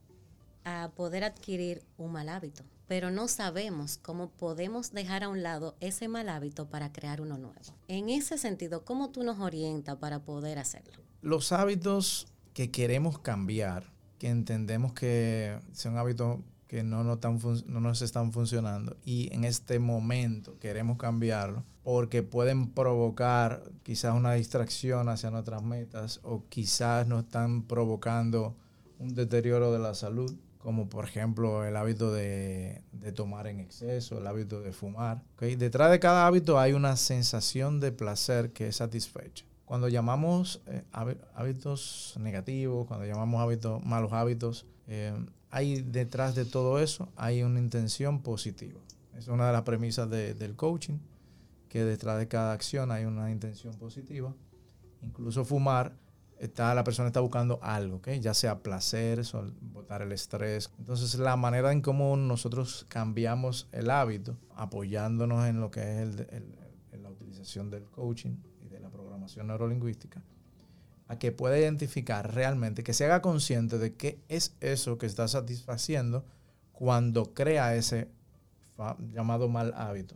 a 0.65 0.91
poder 0.97 1.23
adquirir 1.23 1.85
un 1.97 2.13
mal 2.13 2.29
hábito, 2.29 2.65
pero 2.89 3.13
no 3.13 3.29
sabemos 3.29 3.99
cómo 3.99 4.31
podemos 4.31 4.91
dejar 4.91 5.23
a 5.23 5.29
un 5.29 5.45
lado 5.45 5.77
ese 5.79 6.09
mal 6.09 6.29
hábito 6.29 6.69
para 6.69 6.93
crear 6.93 7.21
uno 7.21 7.39
nuevo. 7.39 7.61
En 7.87 8.09
ese 8.09 8.37
sentido, 8.37 8.85
¿cómo 8.85 9.11
tú 9.11 9.23
nos 9.23 9.39
orientas 9.39 9.97
para 9.99 10.25
poder 10.25 10.59
hacerlo? 10.59 11.05
Los 11.23 11.53
hábitos 11.53 12.27
que 12.53 12.73
queremos 12.73 13.21
cambiar, 13.21 13.93
que 14.19 14.29
entendemos 14.29 14.93
que 14.93 15.61
son 15.73 15.97
hábitos 15.97 16.39
que 16.69 16.83
no, 16.83 17.03
no, 17.03 17.19
no 17.19 17.81
nos 17.81 18.03
están 18.03 18.31
funcionando 18.31 18.97
y 19.05 19.33
en 19.35 19.45
este 19.45 19.79
momento 19.79 20.59
queremos 20.59 20.99
cambiarlo 20.99 21.65
porque 21.83 22.23
pueden 22.23 22.71
provocar 22.71 23.63
quizás 23.83 24.15
una 24.15 24.35
distracción 24.35 25.09
hacia 25.09 25.31
nuestras 25.31 25.63
metas 25.63 26.21
o 26.23 26.45
quizás 26.51 27.07
nos 27.09 27.25
están 27.25 27.63
provocando 27.63 28.55
un 28.99 29.15
deterioro 29.15 29.73
de 29.73 29.79
la 29.79 29.95
salud, 29.95 30.37
como 30.59 30.91
por 30.91 31.07
ejemplo 31.07 31.65
el 31.65 31.75
hábito 31.77 32.13
de, 32.13 32.83
tomar 33.15 33.47
en 33.47 33.61
exceso, 33.61 34.19
el 34.19 34.27
hábito 34.27 34.61
de 34.61 34.73
fumar. 34.73 35.23
Detrás 35.41 35.91
de 35.91 35.99
cada 35.99 36.27
hábito 36.27 36.59
hay 36.59 36.75
una 36.75 36.97
sensación 36.97 37.81
de 37.81 37.93
placer 37.93 38.53
que 38.53 38.69
es 38.69 38.77
satisfecha. 38.77 39.47
Cuando 39.65 39.89
llamamos 39.89 40.63
eh, 40.67 40.85
hábitos 40.93 42.15
negativos, 42.21 42.87
cuando 42.87 43.07
llamamos 43.07 43.41
hábitos, 43.41 43.83
malos 43.85 44.13
hábitos, 44.13 44.67
eh, 44.87 45.15
hay 45.51 45.83
detrás 45.83 46.35
de 46.35 46.45
todo 46.45 46.79
eso, 46.79 47.09
hay 47.17 47.43
una 47.43 47.59
intención 47.59 48.23
positiva. 48.23 48.81
Es 49.17 49.29
una 49.29 49.47
de 49.47 49.53
las 49.53 49.63
premisas 49.63 50.09
del 50.09 50.55
coaching, 50.55 50.99
que 51.69 51.85
detrás 51.85 52.19
de 52.19 52.29
cada 52.29 52.53
acción 52.53 52.91
hay 52.91 53.05
una 53.05 53.31
intención 53.31 53.75
positiva. 53.75 54.35
Incluso 55.03 55.45
fumar, 55.45 55.97
está, 56.39 56.75
la 56.75 56.85
persona 56.85 57.09
está 57.09 57.21
buscando 57.21 57.59
algo, 57.63 58.01
ya 58.21 58.35
sea 58.35 58.63
placer, 58.63 59.23
botar 59.61 60.03
el 60.03 60.13
estrés. 60.13 60.71
Entonces 60.79 61.15
la 61.19 61.37
manera 61.37 61.73
en 61.73 61.83
cómo 61.83 62.17
nosotros 62.17 62.87
cambiamos 62.89 63.69
el 63.73 63.91
hábito, 63.91 64.37
apoyándonos 64.55 65.47
en 65.47 65.61
lo 65.61 65.71
que 65.71 66.03
es 66.03 66.17
la 67.01 67.11
utilización 67.11 67.71
del 67.71 67.85
coaching 67.85 68.37
y 68.65 68.69
de 68.69 68.81
la 68.81 68.91
programación 68.91 69.49
neurolingüística, 69.49 70.23
a 71.09 71.19
que 71.19 71.33
pueda 71.33 71.59
identificar 71.59 72.35
realmente, 72.35 72.85
que 72.85 72.93
se 72.93 73.07
haga 73.07 73.23
consciente 73.23 73.79
de 73.79 73.95
qué 73.95 74.21
es 74.29 74.55
eso 74.61 74.99
que 74.99 75.07
está 75.07 75.27
satisfaciendo 75.27 76.25
cuando 76.73 77.35
crea 77.35 77.75
ese 77.75 78.09
llamado 79.13 79.49
mal 79.49 79.75
hábito. 79.77 80.15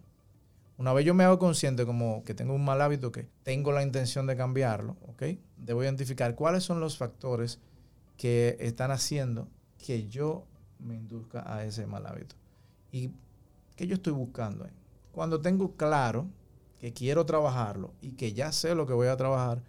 Una 0.76 0.92
vez 0.92 1.04
yo 1.04 1.14
me 1.14 1.24
hago 1.24 1.38
consciente 1.38 1.86
como 1.86 2.22
que 2.24 2.34
tengo 2.34 2.54
un 2.54 2.64
mal 2.64 2.80
hábito, 2.80 3.10
que 3.10 3.26
tengo 3.42 3.72
la 3.72 3.82
intención 3.82 4.26
de 4.26 4.36
cambiarlo. 4.36 4.96
Debo 5.56 5.82
identificar 5.82 6.34
cuáles 6.34 6.64
son 6.64 6.80
los 6.80 6.96
factores 6.96 7.58
que 8.16 8.56
están 8.60 8.90
haciendo 8.90 9.48
que 9.78 10.08
yo 10.08 10.46
me 10.78 10.96
induzca 10.96 11.44
a 11.52 11.64
ese 11.64 11.86
mal 11.86 12.06
hábito. 12.06 12.36
Y 12.90 13.10
qué 13.76 13.86
yo 13.86 13.94
estoy 13.94 14.12
buscando. 14.12 14.66
Cuando 15.12 15.40
tengo 15.40 15.76
claro 15.76 16.28
que 16.78 16.92
quiero 16.92 17.24
trabajarlo 17.26 17.94
y 18.00 18.12
que 18.12 18.32
ya 18.32 18.52
sé 18.52 18.74
lo 18.74 18.86
que 18.86 18.92
voy 18.92 19.08
a 19.08 19.16
trabajar, 19.16 19.62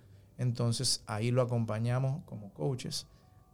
entonces 0.44 1.04
ahí 1.08 1.32
lo 1.32 1.42
acompañamos 1.42 2.24
como 2.26 2.54
coaches 2.54 3.08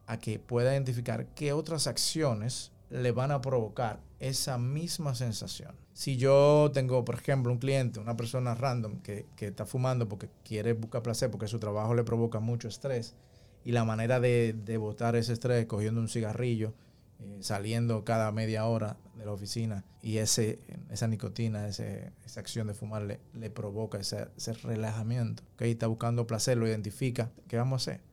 a 0.05 0.17
que 0.17 0.39
pueda 0.39 0.74
identificar 0.74 1.27
qué 1.36 1.53
otras 1.53 1.88
acciones 1.88 2.72
le 2.89 3.12
van 3.12 3.31
a 3.31 3.41
provocar 3.41 4.01
esa 4.19 4.58
misma 4.58 5.15
sensación. 5.15 5.75
Si 5.93 6.17
yo 6.17 6.72
tengo, 6.74 7.05
por 7.05 7.15
ejemplo, 7.15 7.51
un 7.51 7.60
cliente, 7.60 8.00
una 8.00 8.17
persona 8.17 8.55
random 8.55 9.00
que, 9.01 9.27
está 9.39 9.65
fumando 9.65 10.10
porque 10.10 10.29
quiere 10.43 10.74
buscar 10.74 11.03
placer, 11.03 11.29
porque 11.29 11.48
su 11.48 11.60
trabajo 11.60 11.93
le 11.93 12.03
provoca 12.03 12.39
mucho 12.39 12.67
estrés, 12.67 13.15
y 13.63 13.72
la 13.72 13.86
manera 13.86 14.19
de, 14.19 14.53
de 14.53 14.77
botar 14.77 15.15
ese 15.15 15.34
estrés 15.34 15.65
cogiendo 15.65 16.01
un 16.01 16.08
cigarrillo, 16.08 16.74
eh, 17.19 17.39
saliendo 17.41 18.05
cada 18.05 18.31
media 18.31 18.65
hora 18.65 18.98
de 19.19 19.25
la 19.25 19.33
oficina 19.33 19.83
y 20.01 20.17
ese, 20.17 20.59
esa 20.89 21.07
nicotina, 21.07 21.67
ese, 21.67 22.13
esa 22.25 22.39
acción 22.39 22.67
de 22.67 22.73
fumar 22.73 23.03
le, 23.03 23.19
le 23.33 23.49
provoca 23.49 23.99
ese, 23.99 24.29
ese 24.38 24.53
relajamiento. 24.53 25.43
¿okay? 25.53 25.71
Está 25.71 25.88
buscando 25.88 26.25
placer, 26.25 26.57
lo 26.57 26.67
identifica. 26.67 27.31
¿Qué 27.47 27.57
vamos 27.57 27.88
a 27.88 27.91
hacer? 27.91 28.03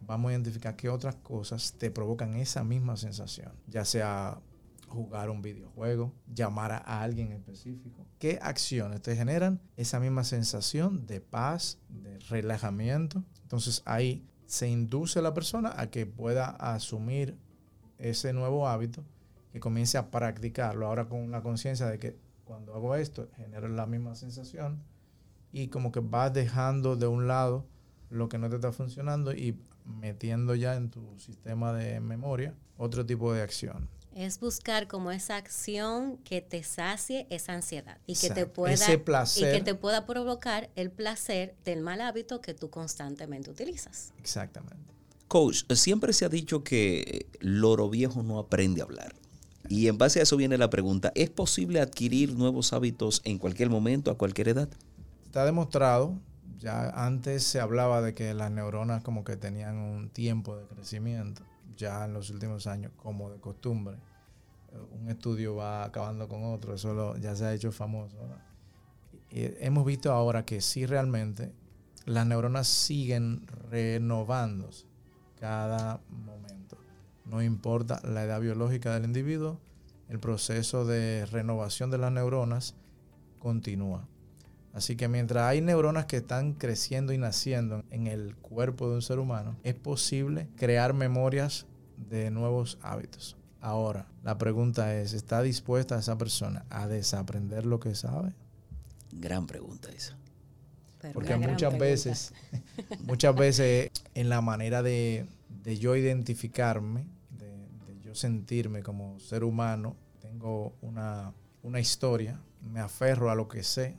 Vamos 0.00 0.30
a 0.30 0.32
identificar 0.32 0.76
qué 0.76 0.88
otras 0.88 1.16
cosas 1.16 1.74
te 1.78 1.90
provocan 1.90 2.34
esa 2.36 2.64
misma 2.64 2.96
sensación, 2.96 3.52
ya 3.66 3.84
sea 3.84 4.40
jugar 4.88 5.30
un 5.30 5.42
videojuego, 5.42 6.12
llamar 6.32 6.72
a 6.72 7.02
alguien 7.02 7.32
específico. 7.32 8.06
¿Qué 8.18 8.38
acciones 8.42 9.00
te 9.00 9.16
generan 9.16 9.60
esa 9.76 9.98
misma 10.00 10.24
sensación 10.24 11.06
de 11.06 11.20
paz, 11.20 11.78
de 11.88 12.18
relajamiento? 12.18 13.24
Entonces 13.42 13.82
ahí 13.84 14.26
se 14.46 14.68
induce 14.68 15.18
a 15.18 15.22
la 15.22 15.34
persona 15.34 15.72
a 15.76 15.90
que 15.90 16.04
pueda 16.04 16.50
asumir 16.50 17.38
ese 17.98 18.32
nuevo 18.32 18.68
hábito, 18.68 19.04
que 19.52 19.60
comience 19.60 19.98
a 19.98 20.10
practicarlo 20.10 20.86
ahora 20.86 21.08
con 21.08 21.30
la 21.30 21.42
conciencia 21.42 21.86
de 21.86 21.98
que 21.98 22.16
cuando 22.44 22.74
hago 22.74 22.96
esto 22.96 23.28
genero 23.36 23.68
la 23.68 23.86
misma 23.86 24.14
sensación 24.14 24.82
y 25.52 25.68
como 25.68 25.92
que 25.92 26.00
vas 26.00 26.32
dejando 26.32 26.96
de 26.96 27.06
un 27.06 27.28
lado 27.28 27.66
lo 28.10 28.28
que 28.28 28.38
no 28.38 28.48
te 28.48 28.56
está 28.56 28.72
funcionando 28.72 29.32
y 29.32 29.58
metiendo 29.84 30.54
ya 30.54 30.76
en 30.76 30.90
tu 30.90 31.18
sistema 31.18 31.72
de 31.72 32.00
memoria 32.00 32.54
otro 32.78 33.04
tipo 33.04 33.32
de 33.32 33.42
acción. 33.42 33.88
Es 34.14 34.40
buscar 34.40 34.88
como 34.88 35.10
esa 35.10 35.36
acción 35.36 36.18
que 36.18 36.42
te 36.42 36.62
sacie 36.62 37.26
esa 37.30 37.54
ansiedad 37.54 37.98
y 38.06 38.14
que 38.14 38.28
te 38.28 38.44
pueda 38.44 38.74
y 38.92 39.40
que 39.40 39.62
te 39.64 39.74
pueda 39.74 40.04
provocar 40.04 40.68
el 40.76 40.90
placer 40.90 41.54
del 41.64 41.80
mal 41.80 42.02
hábito 42.02 42.42
que 42.42 42.52
tú 42.52 42.68
constantemente 42.68 43.50
utilizas. 43.50 44.12
Exactamente. 44.18 44.92
Coach, 45.28 45.64
siempre 45.74 46.12
se 46.12 46.26
ha 46.26 46.28
dicho 46.28 46.62
que 46.62 47.26
loro 47.40 47.88
viejo 47.88 48.22
no 48.22 48.38
aprende 48.38 48.82
a 48.82 48.84
hablar. 48.84 49.14
Y 49.72 49.88
en 49.88 49.96
base 49.96 50.20
a 50.20 50.24
eso 50.24 50.36
viene 50.36 50.58
la 50.58 50.68
pregunta, 50.68 51.12
¿es 51.14 51.30
posible 51.30 51.80
adquirir 51.80 52.36
nuevos 52.36 52.74
hábitos 52.74 53.22
en 53.24 53.38
cualquier 53.38 53.70
momento, 53.70 54.10
a 54.10 54.18
cualquier 54.18 54.48
edad? 54.48 54.68
Está 55.24 55.46
demostrado, 55.46 56.18
ya 56.58 56.90
antes 56.90 57.42
se 57.42 57.58
hablaba 57.58 58.02
de 58.02 58.12
que 58.12 58.34
las 58.34 58.50
neuronas 58.50 59.02
como 59.02 59.24
que 59.24 59.38
tenían 59.38 59.78
un 59.78 60.10
tiempo 60.10 60.58
de 60.58 60.66
crecimiento, 60.66 61.40
ya 61.74 62.04
en 62.04 62.12
los 62.12 62.28
últimos 62.28 62.66
años, 62.66 62.92
como 62.96 63.30
de 63.30 63.40
costumbre. 63.40 63.96
Un 65.00 65.08
estudio 65.08 65.56
va 65.56 65.84
acabando 65.84 66.28
con 66.28 66.44
otro, 66.44 66.74
eso 66.74 67.16
ya 67.16 67.34
se 67.34 67.46
ha 67.46 67.54
hecho 67.54 67.72
famoso. 67.72 68.18
hemos 69.30 69.86
visto 69.86 70.12
ahora 70.12 70.44
que 70.44 70.60
sí 70.60 70.84
realmente 70.84 71.50
las 72.04 72.26
neuronas 72.26 72.68
siguen 72.68 73.46
renovándose 73.70 74.84
cada 75.40 75.98
momento. 76.10 76.61
No 77.32 77.42
importa 77.42 78.00
la 78.04 78.22
edad 78.24 78.40
biológica 78.40 78.92
del 78.94 79.04
individuo, 79.04 79.58
el 80.08 80.20
proceso 80.20 80.84
de 80.84 81.26
renovación 81.26 81.90
de 81.90 81.96
las 81.96 82.12
neuronas 82.12 82.74
continúa. 83.38 84.06
Así 84.74 84.96
que 84.96 85.08
mientras 85.08 85.44
hay 85.44 85.62
neuronas 85.62 86.04
que 86.04 86.18
están 86.18 86.52
creciendo 86.52 87.12
y 87.14 87.18
naciendo 87.18 87.84
en 87.90 88.06
el 88.06 88.36
cuerpo 88.36 88.88
de 88.88 88.96
un 88.96 89.02
ser 89.02 89.18
humano, 89.18 89.56
es 89.62 89.74
posible 89.74 90.48
crear 90.56 90.92
memorias 90.92 91.66
de 91.96 92.30
nuevos 92.30 92.78
hábitos. 92.82 93.38
Ahora, 93.60 94.06
la 94.22 94.36
pregunta 94.36 94.94
es, 94.94 95.14
¿está 95.14 95.40
dispuesta 95.40 95.98
esa 95.98 96.18
persona 96.18 96.66
a 96.68 96.86
desaprender 96.86 97.64
lo 97.64 97.80
que 97.80 97.94
sabe? 97.94 98.34
Gran 99.10 99.46
pregunta 99.46 99.88
esa. 99.90 100.18
Porque 101.14 101.36
muchas 101.36 101.78
veces, 101.78 102.34
muchas 103.06 103.34
veces 103.34 103.90
en 104.14 104.28
la 104.28 104.40
manera 104.40 104.82
de, 104.82 105.26
yo 105.64 105.96
identificarme, 105.96 107.06
de, 107.06 107.11
yo 108.12 108.18
sentirme 108.18 108.82
como 108.82 109.18
ser 109.18 109.44
humano, 109.44 109.96
tengo 110.20 110.76
una, 110.80 111.34
historia, 111.80 112.40
me 112.60 112.80
aferro 112.80 113.30
a 113.30 113.34
lo 113.34 113.48
que 113.48 113.62
sé, 113.62 113.96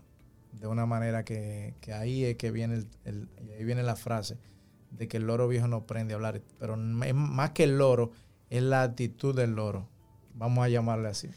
de 0.52 0.68
una 0.68 0.86
manera 0.86 1.26
que, 1.26 1.76
ahí 1.94 2.26
es 2.26 2.38
que 2.38 2.52
viene, 2.52 2.86
el, 3.06 3.30
ahí 3.58 3.64
viene 3.64 3.84
la 3.84 3.96
frase 3.96 4.38
de 4.92 5.08
que 5.08 5.18
el 5.18 5.26
loro 5.26 5.48
viejo 5.48 5.68
no 5.68 5.78
aprende 5.78 6.14
a 6.14 6.18
hablar, 6.18 6.42
pero 6.60 6.78
más 6.78 7.52
que 7.52 7.64
el 7.64 7.78
loro, 7.78 8.12
es 8.50 8.62
la 8.62 8.84
actitud 8.84 9.36
del 9.36 9.56
loro, 9.56 9.90
vamos 10.36 10.64
a 10.64 10.70
llamarle 10.70 11.10
así. 11.10 11.30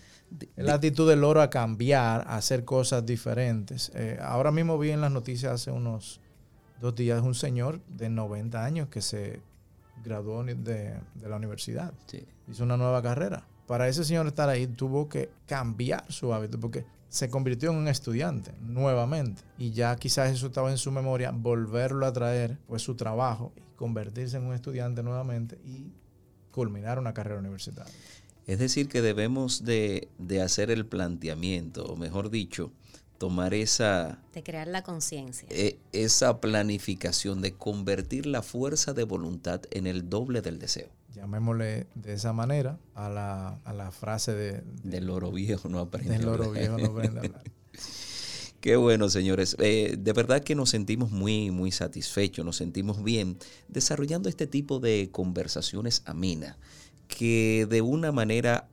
Es 0.57 0.65
la 0.65 0.75
actitud 0.75 1.09
del 1.09 1.25
oro 1.25 1.41
a 1.41 1.51
cambiar, 1.51 2.23
a 2.27 2.37
hacer 2.37 2.65
cosas 2.65 3.07
diferentes. 3.07 3.93
Eh, 3.95 4.19
ahora 4.21 4.51
mismo 4.51 4.77
vi 4.77 4.91
en 4.91 5.01
las 5.01 5.13
noticias 5.13 5.53
hace 5.53 5.71
unos 5.71 6.21
dos 6.81 6.95
días 6.95 7.23
un 7.23 7.35
señor 7.35 7.81
de 7.87 8.11
90 8.11 8.63
años 8.63 8.89
que 8.89 9.01
se 9.01 9.41
graduó 10.07 10.45
de, 10.45 10.95
la 11.23 11.37
universidad. 11.37 11.93
Hizo 12.49 12.65
una 12.65 12.77
nueva 12.77 13.03
carrera. 13.03 13.47
para 13.67 13.89
ese 13.89 14.05
señor 14.05 14.27
estar 14.27 14.49
ahí 14.49 14.67
tuvo 14.69 15.09
que 15.09 15.31
cambiar 15.47 16.11
su 16.11 16.33
hábito 16.33 16.59
porque 16.61 16.87
se 17.09 17.29
convirtió 17.29 17.71
en 17.71 17.77
un 17.77 17.89
estudiante 17.89 18.53
nuevamente 18.61 19.43
y 19.59 19.73
ya 19.73 19.97
quizás 19.97 20.31
eso 20.31 20.47
estaba 20.47 20.71
en 20.71 20.79
su 20.79 20.93
memoria, 20.93 21.33
volverlo 21.33 22.07
a 22.07 22.13
traer 22.13 22.59
pues 22.69 22.83
su 22.83 22.95
trabajo 22.95 23.53
y 23.57 23.77
convertirse 23.77 24.37
en 24.37 24.45
un 24.45 24.55
estudiante 24.55 25.03
nuevamente 25.03 25.59
y 25.65 25.93
culminar 26.53 26.99
una 26.99 27.13
carrera 27.13 27.41
universitaria. 27.41 27.93
Es 28.47 28.61
decir, 28.61 28.89
que 28.89 29.03
debemos 29.03 29.65
de, 29.65 30.09
de 30.19 30.41
hacer 30.41 30.71
el 30.71 30.87
planteamiento, 30.87 31.85
o 31.85 31.97
mejor 31.97 32.31
dicho, 32.31 32.71
tomar 33.19 33.55
esa... 33.55 34.19
De 34.33 34.43
crear 34.43 34.69
la 34.69 34.83
conciencia. 34.83 35.49
Eh, 35.51 35.79
esa 35.93 36.41
planificación 36.41 37.41
de 37.43 37.53
convertir 37.53 38.27
la 38.27 38.43
fuerza 38.43 38.93
de 38.93 39.05
voluntad 39.05 39.63
en 39.71 39.87
el 39.87 40.09
doble 40.09 40.43
del 40.43 40.59
deseo. 40.59 40.89
Llamémosle 41.15 41.87
de 41.95 42.13
esa 42.13 42.33
manera 42.33 42.79
a 42.95 43.09
la, 43.09 43.59
a 43.65 43.73
la 43.73 43.91
frase 43.91 44.35
de, 44.35 44.63
Del 44.83 45.07
loro 45.07 45.33
viejo 45.33 45.69
no 45.69 45.79
aprende 45.79 46.13
Del 46.13 46.27
loro 46.27 46.51
viejo 46.51 46.77
no 46.77 46.87
aprende 46.87 47.21
a 47.21 47.23
hablar. 47.23 47.43
Qué 48.61 48.77
bueno, 48.77 49.09
señores. 49.09 49.57
Eh, 49.61 49.97
de 49.99 50.13
verdad 50.13 50.43
que 50.43 50.55
nos 50.55 50.71
sentimos 50.71 51.11
muy, 51.13 51.51
muy 51.51 51.71
satisfechos, 51.71 52.45
nos 52.45 52.57
sentimos 52.57 53.03
bien 53.05 53.39
desarrollando 53.69 54.29
este 54.29 54.47
tipo 54.47 54.81
de 54.81 55.09
conversaciones 55.13 56.03
amenas 56.05 56.57
que 57.07 57.67
de 57.71 57.83
una 57.83 58.13
manera 58.13 58.69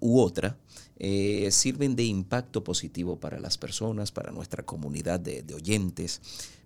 u 0.00 0.20
otra 0.20 0.56
eh, 1.00 1.48
sirven 1.52 1.94
de 1.94 2.02
impacto 2.02 2.64
positivo 2.64 3.20
para 3.20 3.38
las 3.38 3.56
personas, 3.56 4.10
para 4.10 4.32
nuestra 4.32 4.64
comunidad 4.64 5.20
de, 5.20 5.44
oyentes, 5.54 6.20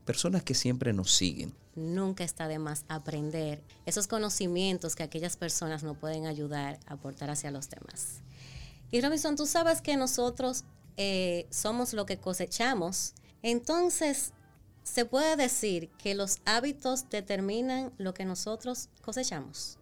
personas 0.07 0.43
que 0.43 0.55
siempre 0.55 0.95
nos 0.95 1.13
siguen. 1.13 1.53
Nunca 1.77 2.25
está 2.25 2.49
de 2.49 2.59
más 2.59 2.85
aprender 2.89 3.63
esos 3.85 4.07
conocimientos 4.07 4.97
que 4.97 5.03
aquellas 5.03 5.37
personas 5.37 5.83
nos 5.83 5.99
pueden 5.99 6.27
ayudar 6.27 6.81
a 6.87 6.95
aportar 6.95 7.29
hacia 7.29 7.51
los 7.51 7.69
demás. 7.69 8.23
Y 8.91 9.01
Robinson, 9.03 9.37
tú 9.37 9.47
sabes 9.47 9.83
que 9.83 9.97
nosotros 9.97 10.65
eh, 10.97 11.47
somos 11.51 11.93
lo 11.93 12.07
que 12.07 12.19
cosechamos, 12.19 13.13
entonces 13.43 14.33
se 14.83 15.05
puede 15.05 15.37
decir 15.37 15.91
que 15.99 16.15
los 16.15 16.39
hábitos 16.47 17.09
determinan 17.11 17.93
lo 17.99 18.15
que 18.15 18.25
nosotros 18.25 18.89
cosechamos. 19.03 19.79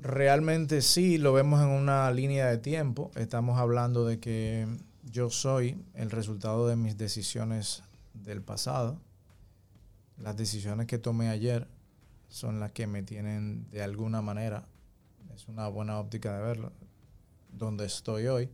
Realmente 0.00 0.82
sí, 0.82 1.18
lo 1.18 1.32
vemos 1.32 1.62
en 1.62 1.68
una 1.68 2.10
línea 2.10 2.46
de 2.48 2.58
tiempo. 2.58 3.10
Estamos 3.14 3.58
hablando 3.58 4.04
de 4.04 4.20
que 4.20 4.66
yo 5.02 5.30
soy 5.30 5.82
el 5.94 6.10
resultado 6.10 6.68
de 6.68 6.76
mis 6.76 6.98
decisiones 6.98 7.82
del 8.12 8.42
pasado. 8.42 9.00
Las 10.18 10.36
decisiones 10.36 10.86
que 10.86 10.98
tomé 10.98 11.28
ayer 11.28 11.68
son 12.28 12.60
las 12.60 12.72
que 12.72 12.86
me 12.86 13.02
tienen 13.02 13.68
de 13.70 13.82
alguna 13.82 14.20
manera, 14.22 14.66
es 15.34 15.48
una 15.48 15.68
buena 15.68 15.98
óptica 15.98 16.36
de 16.36 16.42
verlo, 16.42 16.72
donde 17.52 17.86
estoy 17.86 18.26
hoy. 18.26 18.50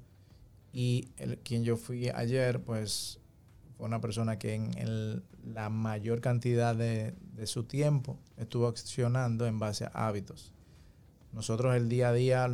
Y 0.72 1.08
el, 1.16 1.38
quien 1.38 1.64
yo 1.64 1.76
fui 1.76 2.08
ayer, 2.10 2.62
pues 2.62 3.18
fue 3.76 3.86
una 3.86 4.00
persona 4.00 4.38
que 4.38 4.54
en 4.54 4.76
el, 4.78 5.22
la 5.44 5.70
mayor 5.70 6.20
cantidad 6.20 6.76
de, 6.76 7.14
de 7.34 7.46
su 7.46 7.64
tiempo 7.64 8.18
estuvo 8.36 8.68
accionando 8.68 9.46
en 9.46 9.58
base 9.58 9.86
a 9.86 10.06
hábitos. 10.06 10.52
Nosotros 11.32 11.76
el 11.76 11.88
día 11.88 12.08
a 12.08 12.12
día 12.12 12.50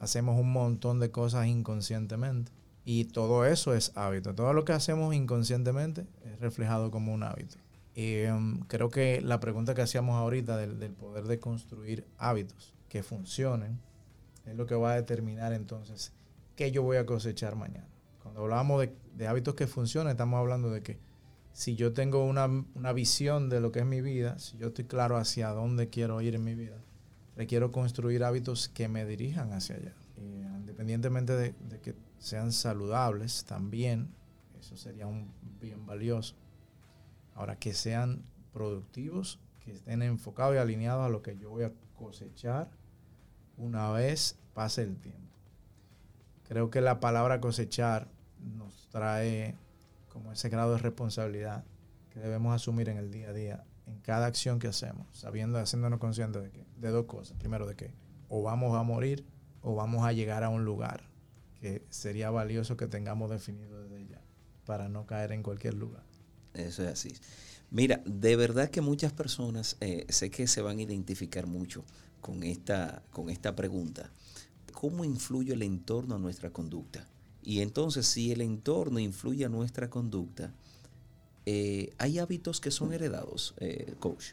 hacemos 0.00 0.40
un 0.40 0.52
montón 0.52 1.00
de 1.00 1.10
cosas 1.10 1.46
inconscientemente 1.46 2.52
y 2.84 3.04
todo 3.04 3.44
eso 3.44 3.74
es 3.74 3.92
hábito. 3.96 4.34
Todo 4.34 4.52
lo 4.52 4.64
que 4.64 4.72
hacemos 4.72 5.14
inconscientemente 5.14 6.06
es 6.24 6.40
reflejado 6.40 6.90
como 6.90 7.12
un 7.12 7.22
hábito. 7.22 7.56
Y 7.94 8.24
um, 8.26 8.60
creo 8.60 8.90
que 8.90 9.20
la 9.20 9.40
pregunta 9.40 9.74
que 9.74 9.82
hacíamos 9.82 10.14
ahorita 10.14 10.56
del, 10.56 10.78
del, 10.78 10.92
poder 10.92 11.24
de 11.24 11.40
construir 11.40 12.06
hábitos 12.16 12.74
que 12.88 13.02
funcionen 13.02 13.80
es 14.46 14.56
lo 14.56 14.66
que 14.66 14.74
va 14.74 14.92
a 14.92 14.94
determinar 14.94 15.52
entonces 15.52 16.12
qué 16.54 16.70
yo 16.70 16.82
voy 16.82 16.96
a 16.96 17.06
cosechar 17.06 17.56
mañana. 17.56 17.88
Cuando 18.22 18.42
hablamos 18.42 18.80
de, 18.80 18.94
de 19.14 19.26
hábitos 19.26 19.54
que 19.54 19.66
funcionan, 19.66 20.12
estamos 20.12 20.38
hablando 20.38 20.70
de 20.70 20.82
que 20.82 20.98
si 21.52 21.74
yo 21.74 21.92
tengo 21.92 22.24
una, 22.24 22.46
una 22.46 22.92
visión 22.92 23.48
de 23.48 23.60
lo 23.60 23.72
que 23.72 23.80
es 23.80 23.86
mi 23.86 24.00
vida, 24.00 24.38
si 24.38 24.56
yo 24.58 24.68
estoy 24.68 24.84
claro 24.84 25.16
hacia 25.16 25.48
dónde 25.48 25.88
quiero 25.88 26.20
ir 26.20 26.36
en 26.36 26.44
mi 26.44 26.54
vida, 26.54 26.76
requiero 27.38 27.70
construir 27.70 28.24
hábitos 28.24 28.68
que 28.68 28.88
me 28.88 29.06
dirijan 29.06 29.52
hacia 29.52 29.76
allá. 29.76 29.94
Eh, 30.16 30.44
independientemente 30.58 31.36
de, 31.36 31.54
de, 31.60 31.80
que 31.80 31.94
sean 32.18 32.50
saludables 32.50 33.44
también, 33.44 34.08
eso 34.58 34.76
sería 34.76 35.06
un 35.06 35.32
bien 35.60 35.86
valioso. 35.86 36.34
Ahora, 37.36 37.56
que 37.56 37.74
sean 37.74 38.24
productivos, 38.52 39.38
que 39.60 39.70
estén 39.70 40.02
enfocados 40.02 40.56
y 40.56 40.58
alineados 40.58 41.06
a 41.06 41.08
lo 41.08 41.22
que 41.22 41.38
yo 41.38 41.50
voy 41.50 41.62
a 41.62 41.72
cosechar 41.94 42.70
una 43.56 43.92
vez 43.92 44.36
pase 44.52 44.82
el 44.82 44.96
tiempo. 44.96 45.32
Creo 46.48 46.70
que 46.70 46.80
la 46.80 46.98
palabra 46.98 47.40
cosechar 47.40 48.08
nos 48.40 48.88
trae 48.88 49.54
como 50.08 50.32
ese 50.32 50.48
grado 50.48 50.72
de 50.72 50.78
responsabilidad 50.78 51.64
que 52.10 52.18
debemos 52.18 52.52
asumir 52.52 52.88
en 52.88 52.96
el 52.96 53.12
día 53.12 53.28
a 53.28 53.32
día 53.32 53.64
en 53.88 54.00
cada 54.00 54.26
acción 54.26 54.58
que 54.58 54.68
hacemos, 54.68 55.06
sabiendo, 55.12 55.58
haciéndonos 55.58 55.98
conscientes 55.98 56.42
de, 56.42 56.50
que, 56.50 56.66
de 56.76 56.88
dos 56.90 57.06
cosas. 57.06 57.36
Primero, 57.38 57.66
de 57.66 57.74
que 57.74 57.92
o 58.28 58.42
vamos 58.42 58.76
a 58.76 58.82
morir 58.82 59.24
o 59.62 59.74
vamos 59.74 60.04
a 60.04 60.12
llegar 60.12 60.44
a 60.44 60.48
un 60.48 60.64
lugar 60.64 61.08
que 61.60 61.84
sería 61.90 62.30
valioso 62.30 62.76
que 62.76 62.86
tengamos 62.86 63.30
definido 63.30 63.82
desde 63.82 64.06
ya 64.06 64.20
para 64.64 64.88
no 64.88 65.06
caer 65.06 65.32
en 65.32 65.42
cualquier 65.42 65.74
lugar. 65.74 66.04
Eso 66.54 66.82
es 66.82 66.88
así. 66.88 67.14
Mira, 67.70 68.02
de 68.06 68.36
verdad 68.36 68.70
que 68.70 68.80
muchas 68.80 69.12
personas 69.12 69.76
eh, 69.80 70.06
sé 70.08 70.30
que 70.30 70.46
se 70.46 70.62
van 70.62 70.78
a 70.78 70.82
identificar 70.82 71.46
mucho 71.46 71.84
con 72.20 72.42
esta, 72.42 73.02
con 73.10 73.30
esta 73.30 73.54
pregunta. 73.54 74.10
¿Cómo 74.72 75.04
influye 75.04 75.52
el 75.52 75.62
entorno 75.62 76.14
a 76.14 76.18
nuestra 76.18 76.50
conducta? 76.50 77.06
Y 77.42 77.60
entonces, 77.60 78.06
si 78.06 78.32
el 78.32 78.40
entorno 78.40 78.98
influye 78.98 79.44
a 79.44 79.48
nuestra 79.48 79.90
conducta, 79.90 80.52
eh, 81.50 81.94
¿hay 81.96 82.18
hábitos 82.18 82.60
que 82.60 82.70
son 82.70 82.92
heredados, 82.92 83.54
eh, 83.56 83.94
coach? 84.00 84.32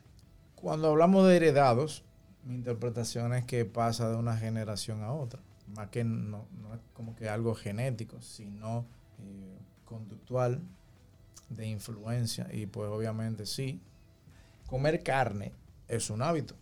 Cuando 0.56 0.89
hablamos 0.89 1.25
de 1.25 1.38
heredados, 1.38 2.04
mi 2.43 2.56
interpretación 2.56 3.34
es 3.34 3.45
que 3.45 3.63
pasa 3.63 4.10
de 4.10 4.17
una 4.17 4.36
generación 4.36 5.01
a 5.01 5.13
otra. 5.13 5.39
Más 5.73 5.88
que 5.88 6.04
no, 6.04 6.45
no 6.62 6.73
es 6.73 6.82
como 6.93 7.15
que 7.15 7.30
algo 7.30 7.56
genético, 7.56 8.21
sino 8.21 8.86
eh, 9.19 9.58
conductual, 9.86 10.60
de 11.47 11.67
influencia. 11.67 12.49
Y 12.51 12.65
pues 12.65 12.89
obviamente 12.89 13.45
sí, 13.45 13.80
comer 14.67 15.01
carne 15.01 15.54
es 15.88 16.10
un 16.10 16.21
hábito. 16.21 16.56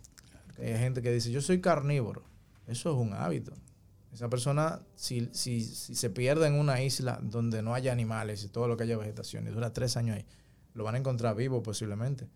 Hay 0.56 0.78
gente 0.78 1.02
que 1.02 1.10
dice, 1.10 1.32
yo 1.32 1.40
soy 1.40 1.60
carnívoro. 1.60 2.22
Eso 2.68 2.92
es 2.92 2.96
un 2.96 3.12
hábito. 3.12 3.54
Esa 4.12 4.28
persona, 4.28 4.82
si, 4.94 5.28
si, 5.32 5.62
si, 5.62 5.96
se 5.96 6.10
pierde 6.10 6.46
en 6.46 6.54
una 6.54 6.80
isla 6.80 7.18
donde 7.20 7.60
no 7.60 7.74
haya 7.74 7.90
animales 7.90 8.44
y 8.44 8.48
todo 8.48 8.68
lo 8.68 8.76
que 8.76 8.84
haya 8.84 8.96
vegetación 8.96 9.48
y 9.48 9.50
dura 9.50 9.72
tres 9.72 9.96
años 9.96 10.16
ahí, 10.16 10.26
lo 10.74 10.84
van 10.84 10.96
a 10.96 10.98
encontrar 10.98 11.34
vivo 11.34 11.62
posiblemente. 11.62 12.28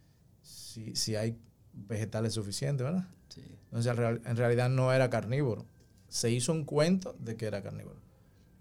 Si, 0.42 0.96
si 0.96 1.16
hay 1.16 1.38
vegetales 1.72 2.34
suficientes, 2.34 2.84
¿verdad? 2.84 3.06
Sí. 3.28 3.42
Entonces, 3.64 3.92
en 4.24 4.36
realidad 4.36 4.70
no 4.70 4.92
era 4.92 5.10
carnívoro. 5.10 5.66
Se 6.08 6.30
hizo 6.30 6.52
un 6.52 6.64
cuento 6.64 7.14
de 7.18 7.36
que 7.36 7.46
era 7.46 7.62
carnívoro. 7.62 8.00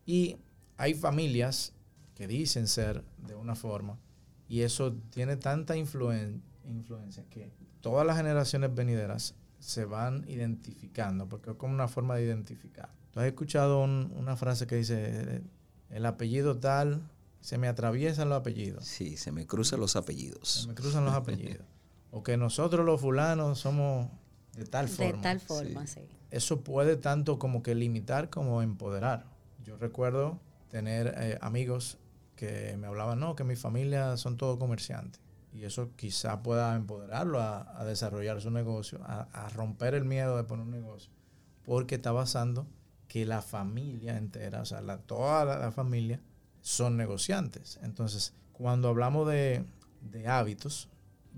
Y 0.05 0.37
hay 0.75 0.93
familias 0.93 1.73
que 2.15 2.27
dicen 2.27 2.67
ser 2.67 3.03
de 3.17 3.35
una 3.35 3.55
forma 3.55 3.99
y 4.47 4.61
eso 4.61 4.93
tiene 5.11 5.37
tanta 5.37 5.75
influen 5.75 6.41
influencia 6.65 7.23
que 7.29 7.51
todas 7.81 8.05
las 8.05 8.17
generaciones 8.17 8.73
venideras 8.73 9.35
se 9.59 9.85
van 9.85 10.25
identificando, 10.27 11.27
porque 11.27 11.51
es 11.51 11.55
como 11.57 11.73
una 11.73 11.87
forma 11.87 12.15
de 12.15 12.25
identificar. 12.25 12.89
¿Tú 13.11 13.19
has 13.19 13.25
escuchado 13.25 13.83
un, 13.83 14.13
una 14.17 14.35
frase 14.35 14.67
que 14.67 14.75
dice, 14.75 15.41
el 15.89 16.05
apellido 16.05 16.57
tal, 16.57 17.09
se 17.47 17.57
me 17.57 17.69
atraviesan 17.69 18.27
los 18.27 18.39
apellidos? 18.41 18.83
Sí, 18.83 19.15
se 19.15 19.31
me 19.31 19.47
cruzan 19.47 19.79
los 19.79 19.95
apellidos. 19.95 20.49
Se 20.49 20.67
me 20.67 20.75
cruzan 20.75 21.05
los 21.05 21.13
apellidos. 21.13 21.65
o 22.11 22.21
que 22.21 22.35
nosotros 22.35 22.85
los 22.85 22.99
fulanos 22.99 23.59
somos 23.59 24.09
de 24.51 24.65
tal 24.65 24.89
forma. 24.89 25.13
De 25.13 25.23
tal 25.23 25.39
forma, 25.39 25.87
sí. 25.87 26.01
sí. 26.01 26.07
Eso 26.29 26.59
puede 26.61 26.97
tanto 26.97 27.39
como 27.39 27.63
que 27.63 27.73
limitar 27.73 28.29
como 28.29 28.61
empoderar. 28.61 29.27
Yo 29.63 29.77
recuerdo 29.77 30.41
tener 30.67 31.15
eh, 31.17 31.37
amigos 31.39 31.99
que 32.35 32.75
me 32.75 32.87
hablaban, 32.87 33.21
no, 33.21 33.37
que 33.37 33.45
mi 33.45 33.55
familia 33.55 34.17
son 34.17 34.35
todos 34.35 34.57
comerciantes 34.57 35.21
y 35.53 35.63
eso 35.63 35.91
quizá 35.95 36.43
pueda 36.43 36.75
empoderarlo 36.75 37.39
a, 37.39 37.79
a 37.79 37.85
desarrollar 37.85 38.41
su 38.41 38.51
negocio, 38.51 38.99
a, 39.05 39.21
a, 39.21 39.47
romper 39.47 39.93
el 39.93 40.03
miedo 40.03 40.35
de 40.35 40.43
poner 40.43 40.65
un 40.65 40.71
negocio, 40.71 41.13
porque 41.63 41.95
está 41.95 42.11
basando 42.11 42.67
que 43.07 43.25
la 43.25 43.41
familia 43.41 44.17
entera, 44.17 44.59
o 44.59 44.65
sea, 44.65 44.81
la, 44.81 44.97
toda 44.97 45.45
la, 45.45 45.57
la, 45.59 45.71
familia 45.71 46.19
son 46.67 46.97
negociantes. 46.97 47.79
Entonces, 47.81 48.33
cuando 48.51 48.89
hablamos 48.89 49.25
de, 49.29 49.63
de, 50.01 50.27
hábitos, 50.27 50.89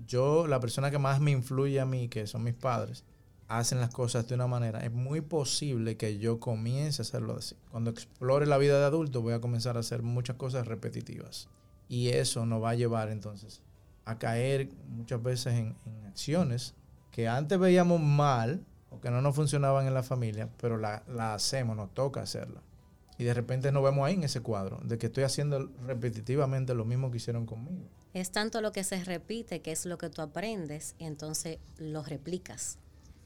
yo, 0.04 0.48
la 0.48 0.58
persona 0.58 0.90
que 0.90 0.98
más 0.98 1.20
me 1.20 1.30
influye 1.30 1.78
a 1.78 1.86
mí, 1.86 2.08
que 2.08 2.26
son 2.26 2.42
mis 2.42 2.54
padres, 2.54 3.04
hacen 3.46 3.78
las 3.78 3.90
cosas 3.90 4.26
de 4.26 4.34
una 4.34 4.48
manera, 4.48 4.80
es 4.80 4.90
muy 4.90 5.20
posible 5.20 5.96
que 5.96 6.18
yo 6.18 6.40
comience 6.40 7.00
a 7.00 7.04
hacerlo 7.04 7.36
así. 7.36 7.54
Cuando 7.70 7.90
explore 7.90 8.44
la 8.44 8.58
vida 8.58 8.80
de 8.80 8.86
adulto, 8.86 9.22
voy 9.22 9.32
a 9.32 9.40
comenzar 9.40 9.76
a 9.76 9.80
hacer 9.80 10.02
muchas 10.02 10.34
cosas 10.34 10.66
repetitivas. 10.66 11.48
Y 11.88 12.08
eso 12.08 12.44
nos 12.44 12.60
va 12.60 12.70
a 12.70 12.74
llevar 12.74 13.08
entonces 13.08 13.62
a 14.06 14.18
caer 14.18 14.68
muchas 14.88 15.22
veces 15.22 15.54
en, 15.54 15.76
acciones 16.08 16.74
que 17.12 17.28
antes 17.28 17.56
veíamos 17.56 18.00
mal 18.00 18.64
o 18.90 19.00
que 19.00 19.12
no 19.12 19.22
nos 19.22 19.36
funcionaban 19.36 19.86
en 19.86 19.94
la 19.94 20.02
familia, 20.02 20.48
pero 20.60 20.76
la, 20.76 21.04
la 21.06 21.34
hacemos, 21.34 21.76
nos 21.76 21.94
toca 21.94 22.20
hacerla. 22.20 22.62
Y 23.20 23.24
de 23.24 23.34
repente 23.34 23.70
nos 23.70 23.82
vemos 23.84 24.06
ahí 24.06 24.14
en 24.14 24.22
ese 24.24 24.40
cuadro, 24.40 24.80
de 24.82 24.96
que 24.96 25.06
estoy 25.08 25.24
haciendo 25.24 25.70
repetitivamente 25.86 26.74
lo 26.74 26.84
mismo 26.86 27.10
que 27.10 27.18
hicieron 27.18 27.44
conmigo. 27.44 27.84
Es 28.14 28.32
tanto 28.32 28.60
lo 28.62 28.72
que 28.72 28.82
se 28.82 29.04
repite 29.04 29.60
que 29.60 29.72
es 29.72 29.84
lo 29.84 29.98
que 29.98 30.08
tú 30.08 30.22
aprendes 30.22 30.94
y 30.98 31.04
entonces 31.04 31.58
lo 31.78 32.02
replicas. 32.02 32.78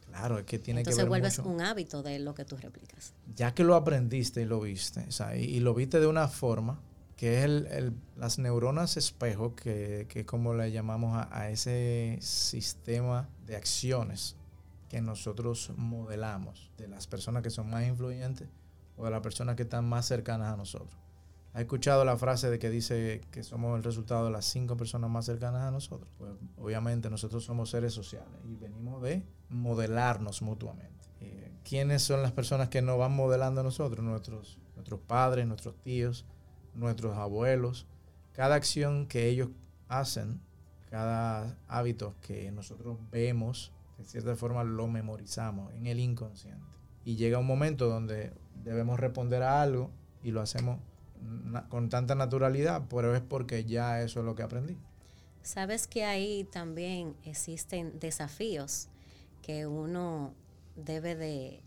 Claro, 0.08 0.38
es 0.38 0.44
que 0.44 0.58
tiene 0.58 0.80
entonces 0.80 0.98
que 0.98 1.02
ver 1.04 1.08
vuelves 1.08 1.38
mucho. 1.38 1.48
un 1.50 1.60
hábito 1.60 2.02
de 2.02 2.18
lo 2.18 2.34
que 2.34 2.44
tú 2.44 2.56
replicas. 2.56 3.14
Ya 3.36 3.54
que 3.54 3.62
lo 3.64 3.74
aprendiste 3.76 4.42
y 4.42 4.44
lo 4.46 4.60
viste, 4.60 5.04
o 5.08 5.12
sea, 5.12 5.36
y, 5.36 5.44
y 5.44 5.60
lo 5.60 5.74
viste 5.74 6.00
de 6.00 6.06
una 6.08 6.26
forma 6.28 6.80
que 7.16 7.38
es 7.38 7.44
el, 7.44 7.66
el- 7.68 7.92
las 8.16 8.38
neuronas 8.40 8.96
espejo, 8.96 9.54
que, 9.54 10.06
que 10.08 10.20
es 10.20 10.26
como 10.26 10.54
le 10.54 10.72
llamamos 10.72 11.16
a, 11.16 11.28
a 11.36 11.50
ese 11.50 12.18
sistema 12.20 13.28
de 13.46 13.54
acciones 13.56 14.34
que 14.88 15.00
nosotros 15.00 15.70
modelamos 15.76 16.70
de 16.78 16.88
las 16.88 17.06
personas 17.06 17.42
que 17.44 17.50
son 17.50 17.70
más 17.70 17.86
influyentes 17.86 18.48
o 18.96 19.04
de 19.04 19.10
las 19.10 19.20
personas 19.20 19.56
que 19.56 19.62
están 19.62 19.88
más 19.88 20.06
cercanas 20.06 20.52
a 20.52 20.56
nosotros. 20.56 20.96
¿Has 21.54 21.60
escuchado 21.60 22.04
la 22.04 22.16
frase 22.16 22.50
de 22.50 22.58
que 22.58 22.68
dice 22.68 23.20
que 23.30 23.44
somos 23.44 23.76
el 23.76 23.84
resultado 23.84 24.24
de 24.24 24.32
las 24.32 24.44
cinco 24.44 24.76
personas 24.76 25.08
más 25.08 25.24
cercanas 25.24 25.62
a 25.62 25.70
nosotros? 25.70 26.10
Pues 26.18 26.32
obviamente 26.58 27.08
nosotros 27.08 27.44
somos 27.44 27.70
seres 27.70 27.92
sociales 27.92 28.40
y 28.44 28.56
venimos 28.56 29.00
de 29.02 29.22
modelarnos 29.50 30.42
mutuamente. 30.42 31.06
Eh, 31.20 31.52
¿Quiénes 31.62 32.02
son 32.02 32.22
las 32.22 32.32
personas 32.32 32.70
que 32.70 32.82
nos 32.82 32.98
van 32.98 33.12
modelando 33.12 33.60
a 33.60 33.64
nosotros? 33.64 34.04
Nuestros, 34.04 34.58
nuestros 34.74 34.98
padres, 34.98 35.46
nuestros 35.46 35.76
tíos, 35.76 36.26
nuestros 36.74 37.16
abuelos. 37.16 37.86
Cada 38.32 38.56
acción 38.56 39.06
que 39.06 39.28
ellos 39.28 39.50
hacen, 39.86 40.40
cada 40.90 41.56
hábito 41.68 42.16
que 42.20 42.50
nosotros 42.50 42.98
vemos, 43.12 43.72
de 43.96 44.04
cierta 44.04 44.34
forma 44.34 44.64
lo 44.64 44.88
memorizamos 44.88 45.72
en 45.74 45.86
el 45.86 46.00
inconsciente. 46.00 46.66
Y 47.04 47.14
llega 47.14 47.38
un 47.38 47.46
momento 47.46 47.88
donde 47.88 48.32
debemos 48.62 49.00
responder 49.00 49.42
a 49.42 49.62
algo 49.62 49.90
y 50.22 50.30
lo 50.30 50.40
hacemos 50.40 50.78
con 51.68 51.88
tanta 51.88 52.14
naturalidad, 52.14 52.82
pero 52.88 53.14
es 53.14 53.22
porque 53.22 53.64
ya 53.64 54.02
eso 54.02 54.20
es 54.20 54.26
lo 54.26 54.34
que 54.34 54.42
aprendí. 54.42 54.76
Sabes 55.42 55.86
que 55.86 56.04
ahí 56.04 56.44
también 56.44 57.14
existen 57.24 57.98
desafíos 57.98 58.88
que 59.42 59.66
uno 59.66 60.32
debe 60.76 61.14
de, 61.14 61.60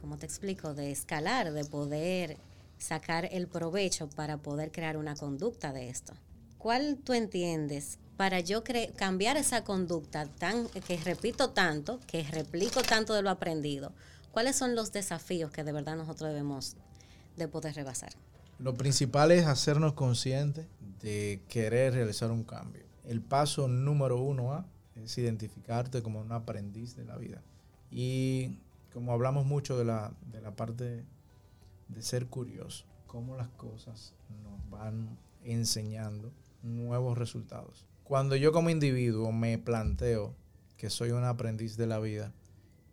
como 0.00 0.18
te 0.18 0.26
explico, 0.26 0.74
de 0.74 0.92
escalar, 0.92 1.52
de 1.52 1.64
poder 1.64 2.38
sacar 2.78 3.28
el 3.32 3.48
provecho 3.48 4.08
para 4.08 4.36
poder 4.36 4.70
crear 4.70 4.96
una 4.96 5.16
conducta 5.16 5.72
de 5.72 5.88
esto. 5.88 6.14
¿Cuál 6.58 6.98
tú 7.02 7.12
entiendes 7.12 7.98
para 8.16 8.40
yo 8.40 8.62
cambiar 8.96 9.36
esa 9.36 9.64
conducta 9.64 10.26
tan 10.26 10.68
que 10.68 10.96
repito 10.98 11.50
tanto, 11.50 12.00
que 12.06 12.22
replico 12.22 12.82
tanto 12.82 13.14
de 13.14 13.22
lo 13.22 13.30
aprendido? 13.30 13.92
¿Cuáles 14.34 14.56
son 14.56 14.74
los 14.74 14.90
desafíos 14.90 15.52
que 15.52 15.62
de 15.62 15.70
verdad 15.70 15.94
nosotros 15.94 16.28
debemos 16.30 16.76
de 17.36 17.46
poder 17.46 17.76
rebasar? 17.76 18.14
Lo 18.58 18.74
principal 18.74 19.30
es 19.30 19.46
hacernos 19.46 19.92
conscientes 19.92 20.66
de 21.00 21.40
querer 21.48 21.94
realizar 21.94 22.32
un 22.32 22.42
cambio. 22.42 22.82
El 23.04 23.20
paso 23.20 23.68
número 23.68 24.18
uno 24.18 24.52
A 24.52 24.66
es 24.96 25.16
identificarte 25.18 26.02
como 26.02 26.20
un 26.20 26.32
aprendiz 26.32 26.96
de 26.96 27.04
la 27.04 27.16
vida. 27.16 27.42
Y 27.92 28.58
como 28.92 29.12
hablamos 29.12 29.46
mucho 29.46 29.78
de 29.78 29.84
la, 29.84 30.12
de 30.32 30.40
la 30.40 30.50
parte 30.56 31.04
de 31.86 32.02
ser 32.02 32.26
curioso, 32.26 32.86
cómo 33.06 33.36
las 33.36 33.50
cosas 33.50 34.14
nos 34.42 34.68
van 34.68 35.16
enseñando 35.44 36.32
nuevos 36.64 37.16
resultados. 37.16 37.86
Cuando 38.02 38.34
yo 38.34 38.50
como 38.50 38.70
individuo 38.70 39.30
me 39.30 39.58
planteo 39.58 40.34
que 40.76 40.90
soy 40.90 41.12
un 41.12 41.22
aprendiz 41.22 41.76
de 41.76 41.86
la 41.86 42.00
vida 42.00 42.32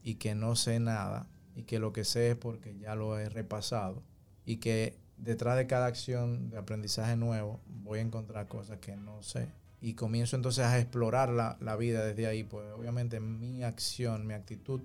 y 0.04 0.16
que 0.16 0.36
no 0.36 0.56
sé 0.56 0.80
nada 0.80 1.28
y 1.56 1.64
que 1.64 1.80
lo 1.80 1.94
que 1.94 2.04
sé 2.04 2.32
es 2.32 2.36
porque 2.36 2.78
ya 2.78 2.96
lo 2.96 3.18
he 3.18 3.30
repasado 3.30 4.04
y 4.46 4.58
que 4.58 4.98
detrás 5.18 5.58
de 5.58 5.68
cada 5.68 5.86
acción 5.86 6.50
de 6.50 6.58
aprendizaje 6.58 7.16
nuevo 7.16 7.60
voy 7.68 8.00
a 8.00 8.02
encontrar 8.02 8.48
cosas 8.48 8.80
que 8.80 8.96
no 8.96 9.22
sé 9.22 9.50
y 9.82 9.94
comienzo 9.96 10.36
entonces 10.36 10.64
a 10.64 10.80
explorar 10.80 11.30
la, 11.30 11.58
la 11.60 11.76
vida 11.76 12.06
desde 12.06 12.28
ahí, 12.28 12.44
pues 12.44 12.72
obviamente 12.72 13.20
mi 13.20 13.64
acción, 13.64 14.28
mi 14.28 14.36
actitud 14.36 14.82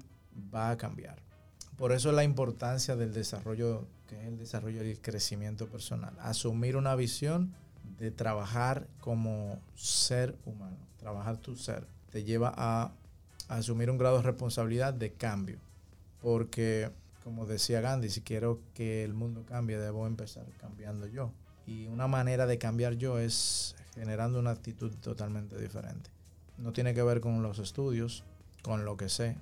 va 0.55 0.71
a 0.71 0.77
cambiar. 0.77 1.23
Por 1.77 1.93
eso 1.93 2.11
la 2.13 2.25
importancia 2.25 2.97
del 2.97 3.13
desarrollo, 3.13 3.87
que 4.09 4.19
es 4.19 4.27
el 4.27 4.39
desarrollo 4.39 4.83
y 4.83 4.91
el 4.91 5.01
crecimiento 5.01 5.67
personal. 5.67 6.17
Asumir 6.21 6.77
una 6.77 6.97
visión 6.97 7.55
de 7.99 8.11
trabajar 8.11 8.89
como 9.01 9.61
ser 9.75 10.35
humano, 10.47 10.79
trabajar 10.97 11.37
tu 11.37 11.57
ser, 11.57 11.87
te 12.11 12.25
lleva 12.25 12.53
a, 12.57 12.93
a 13.49 13.57
asumir 13.57 13.91
un 13.91 13.99
grado 13.99 14.17
de 14.17 14.23
responsabilidad 14.23 14.95
de 14.95 15.13
cambio. 15.13 15.59
Porque, 16.21 16.91
como 17.23 17.47
decía 17.47 17.81
Gandhi, 17.81 18.11
si 18.11 18.23
quiero 18.23 18.61
que 18.75 19.05
el 19.05 19.15
mundo 19.15 19.45
cambie, 19.47 19.79
debo 19.79 20.07
empezar 20.07 20.47
cambiando 20.59 21.07
yo. 21.07 21.33
Y 21.67 21.87
una 21.89 22.07
manera 22.07 22.47
de 22.47 22.59
cambiar 22.59 22.95
yo 22.95 23.19
es 23.19 23.75
generando 23.95 24.39
una 24.39 24.51
actitud 24.51 24.95
totalmente 25.01 25.59
diferente. 25.59 26.11
No 26.59 26.73
tiene 26.73 26.95
que 26.95 27.03
ver 27.03 27.21
con 27.21 27.43
los 27.43 27.59
estudios, 27.59 28.25
con 28.63 28.85
lo 28.85 28.97
que 28.97 29.09
sé, 29.09 29.37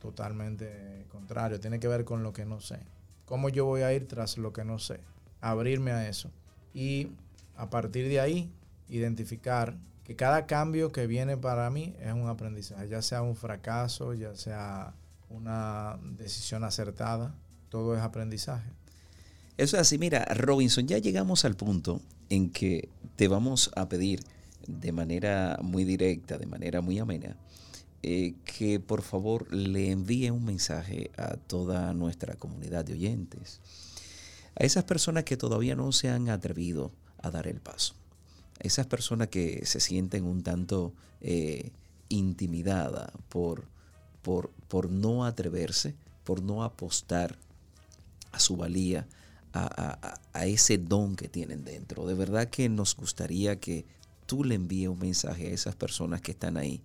totalmente 0.00 1.06
contrario, 1.10 1.60
tiene 1.60 1.80
que 1.80 1.88
ver 1.88 2.04
con 2.04 2.22
lo 2.22 2.32
que 2.32 2.44
no 2.44 2.60
sé. 2.60 2.80
¿Cómo 3.24 3.48
yo 3.48 3.64
voy 3.64 3.82
a 3.82 3.92
ir 3.92 4.08
tras 4.08 4.36
lo 4.36 4.52
que 4.52 4.64
no 4.64 4.78
sé? 4.78 5.00
Abrirme 5.40 5.92
a 5.92 6.08
eso. 6.08 6.30
Y 6.74 7.12
a 7.56 7.70
partir 7.70 8.08
de 8.08 8.20
ahí, 8.20 8.52
identificar 8.88 9.76
que 10.04 10.16
cada 10.16 10.46
cambio 10.46 10.90
que 10.90 11.06
viene 11.06 11.36
para 11.36 11.70
mí 11.70 11.94
es 12.00 12.12
un 12.12 12.28
aprendizaje, 12.28 12.88
ya 12.88 13.00
sea 13.00 13.22
un 13.22 13.36
fracaso, 13.36 14.14
ya 14.14 14.34
sea 14.34 14.94
una 15.32 15.98
decisión 16.16 16.64
acertada, 16.64 17.34
todo 17.68 17.96
es 17.96 18.02
aprendizaje. 18.02 18.70
Eso 19.56 19.76
es 19.76 19.82
así, 19.82 19.98
mira, 19.98 20.24
Robinson, 20.34 20.86
ya 20.86 20.98
llegamos 20.98 21.44
al 21.44 21.56
punto 21.56 22.00
en 22.28 22.50
que 22.50 22.88
te 23.16 23.28
vamos 23.28 23.70
a 23.76 23.88
pedir 23.88 24.20
de 24.66 24.92
manera 24.92 25.58
muy 25.62 25.84
directa, 25.84 26.38
de 26.38 26.46
manera 26.46 26.80
muy 26.80 26.98
amena, 26.98 27.36
eh, 28.02 28.34
que 28.44 28.80
por 28.80 29.02
favor 29.02 29.52
le 29.52 29.90
envíe 29.90 30.30
un 30.30 30.44
mensaje 30.44 31.10
a 31.16 31.36
toda 31.36 31.92
nuestra 31.92 32.34
comunidad 32.34 32.84
de 32.84 32.94
oyentes, 32.94 33.60
a 34.58 34.64
esas 34.64 34.84
personas 34.84 35.24
que 35.24 35.36
todavía 35.36 35.76
no 35.76 35.92
se 35.92 36.08
han 36.08 36.28
atrevido 36.28 36.92
a 37.18 37.30
dar 37.30 37.46
el 37.46 37.60
paso, 37.60 37.94
a 38.58 38.66
esas 38.66 38.86
personas 38.86 39.28
que 39.28 39.64
se 39.66 39.80
sienten 39.80 40.24
un 40.24 40.42
tanto 40.42 40.94
eh, 41.20 41.70
intimidadas 42.08 43.10
por, 43.28 43.66
por, 44.22 44.50
por 44.68 44.90
no 44.90 45.24
atreverse, 45.24 45.94
por 46.24 46.42
no 46.42 46.62
apostar 46.62 47.36
a 48.30 48.40
su 48.40 48.56
valía, 48.56 49.06
a, 49.52 49.66
a, 49.66 50.20
a, 50.32 50.46
ese 50.46 50.78
don 50.78 51.14
que 51.14 51.28
tienen 51.28 51.64
dentro. 51.64 52.06
De 52.06 52.14
verdad 52.14 52.48
que 52.48 52.68
nos 52.68 52.96
gustaría 52.96 53.60
que 53.60 53.84
tú 54.26 54.44
le 54.44 54.54
envíes 54.54 54.88
un 54.88 54.98
mensaje 54.98 55.48
a 55.48 55.50
esas 55.50 55.74
personas 55.74 56.22
que 56.22 56.32
están 56.32 56.56
ahí, 56.56 56.80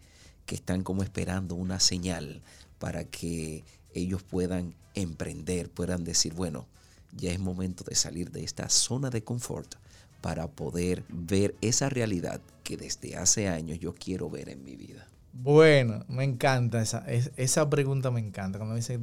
que 0.46 0.56
están 0.56 0.84
como 0.84 1.04
esperando 1.04 1.56
una 1.56 1.80
señal 1.80 2.42
para 2.80 3.06
que 3.06 3.64
ellos 3.94 4.24
puedan 4.24 4.76
emprender, 4.96 5.70
puedan 5.70 6.04
decir, 6.04 6.34
bueno, 6.34 6.68
ya 7.16 7.32
es 7.32 7.40
momento 7.40 7.84
de 7.84 7.96
salir 7.96 8.32
de 8.32 8.44
esta 8.44 8.70
zona 8.70 9.10
de 9.10 9.24
confort 9.24 9.76
para 10.22 10.48
poder 10.48 11.06
ver 11.10 11.56
esa 11.62 11.90
realidad 11.90 12.42
que 12.64 12.78
desde 12.78 13.16
hace 13.16 13.48
años 13.48 13.80
yo 13.80 13.94
quiero 13.94 14.30
ver 14.30 14.50
en 14.50 14.64
mi 14.64 14.76
vida. 14.76 15.08
Bueno, 15.40 16.04
me 16.08 16.24
encanta 16.24 16.82
esa, 16.82 17.06
esa 17.08 17.70
pregunta, 17.70 18.10
me 18.10 18.20
encanta. 18.20 18.58
Cuando 18.58 18.76
dice, 18.76 19.00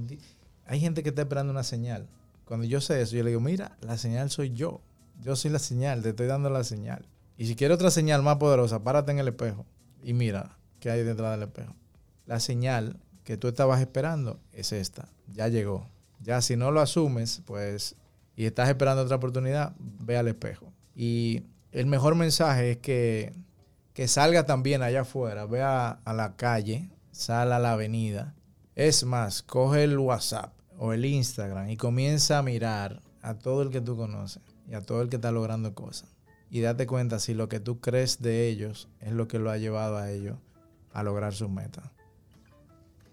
hay 0.67 0.81
gente 0.81 1.05
que 1.05 1.11
está 1.11 1.23
esperando 1.23 1.53
una 1.53 1.63
señal. 1.63 2.09
Cuando 2.45 2.67
yo 2.67 2.81
sé 2.81 3.01
eso, 3.01 3.15
yo 3.15 3.23
le 3.23 3.31
digo, 3.31 3.41
mira, 3.41 3.77
la 3.81 3.97
señal 3.97 4.31
soy 4.31 4.53
yo. 4.53 4.81
Yo 5.21 5.37
soy 5.37 5.53
la 5.53 5.61
señal, 5.61 6.03
te 6.03 6.09
estoy 6.09 6.27
dando 6.27 6.51
la 6.51 6.65
señal. 6.65 7.07
Y 7.39 7.47
si 7.47 7.55
quieres 7.55 7.77
otra 7.77 7.93
señal 7.93 8.23
más 8.25 8.37
poderosa, 8.37 8.83
párate 8.83 9.13
en 9.13 9.21
el 9.21 9.29
espejo 9.29 9.65
y 10.03 10.13
mira 10.13 10.59
qué 10.81 10.91
hay 10.91 11.05
detrás 11.05 11.39
del 11.39 11.49
espejo. 11.49 11.77
La 12.27 12.41
señal 12.41 12.99
que 13.23 13.37
tú 13.37 13.47
estabas 13.47 13.81
esperando 13.81 14.41
es 14.53 14.73
esta. 14.73 15.09
Ya 15.33 15.47
llegó. 15.47 15.89
Ya 16.21 16.43
si 16.43 16.57
no 16.57 16.73
lo 16.73 16.81
asumes, 16.81 17.43
pues, 17.47 17.95
y 18.35 18.47
estás 18.47 18.69
esperando 18.69 19.03
otra 19.03 19.17
oportunidad, 19.17 19.75
ve 19.79 20.17
al 20.17 20.27
espejo. 20.27 20.73
Y 20.97 21.45
el 21.71 21.87
mejor 21.87 22.17
mensaje 22.17 22.73
es 22.73 22.77
que, 22.79 23.33
que 23.95 24.09
salga 24.09 24.45
también 24.45 24.83
allá 24.83 25.03
afuera, 25.03 25.47
ve 25.47 25.63
a, 25.63 26.01
la 26.05 26.35
calle, 26.37 26.91
sal 27.13 27.53
a 27.53 27.61
la 27.61 27.73
avenida. 27.73 28.35
Es 28.75 29.05
más, 29.05 29.43
coge 29.43 29.85
el 29.85 29.97
WhatsApp 29.99 30.53
o 30.77 30.93
el 30.93 31.05
Instagram 31.05 31.71
y 31.71 31.77
comienza 31.77 32.39
a 32.39 32.43
mirar 32.43 33.01
a 33.23 33.35
todo 33.35 33.63
el 33.63 33.71
que 33.71 33.81
tú 33.81 33.97
conoces 33.97 34.43
y 34.69 34.75
a 34.75 34.81
todo 34.81 35.01
el 35.01 35.09
que 35.09 35.17
está 35.17 35.31
logrando 35.31 35.75
cosas. 35.75 36.09
Y 36.51 36.61
date 36.61 36.89
cuenta 36.89 37.21
si 37.21 37.35
lo 37.35 37.49
que 37.49 37.61
tú 37.61 37.81
crees 37.81 38.21
de 38.21 38.49
ellos 38.49 38.89
es 39.01 39.13
lo 39.13 39.29
que 39.29 39.39
lo 39.39 39.51
ha 39.51 39.59
llevado 39.59 39.97
a 39.97 40.11
ellos 40.11 40.39
a 40.93 41.05
lograr 41.05 41.33
sus 41.33 41.49
metas. 41.49 41.85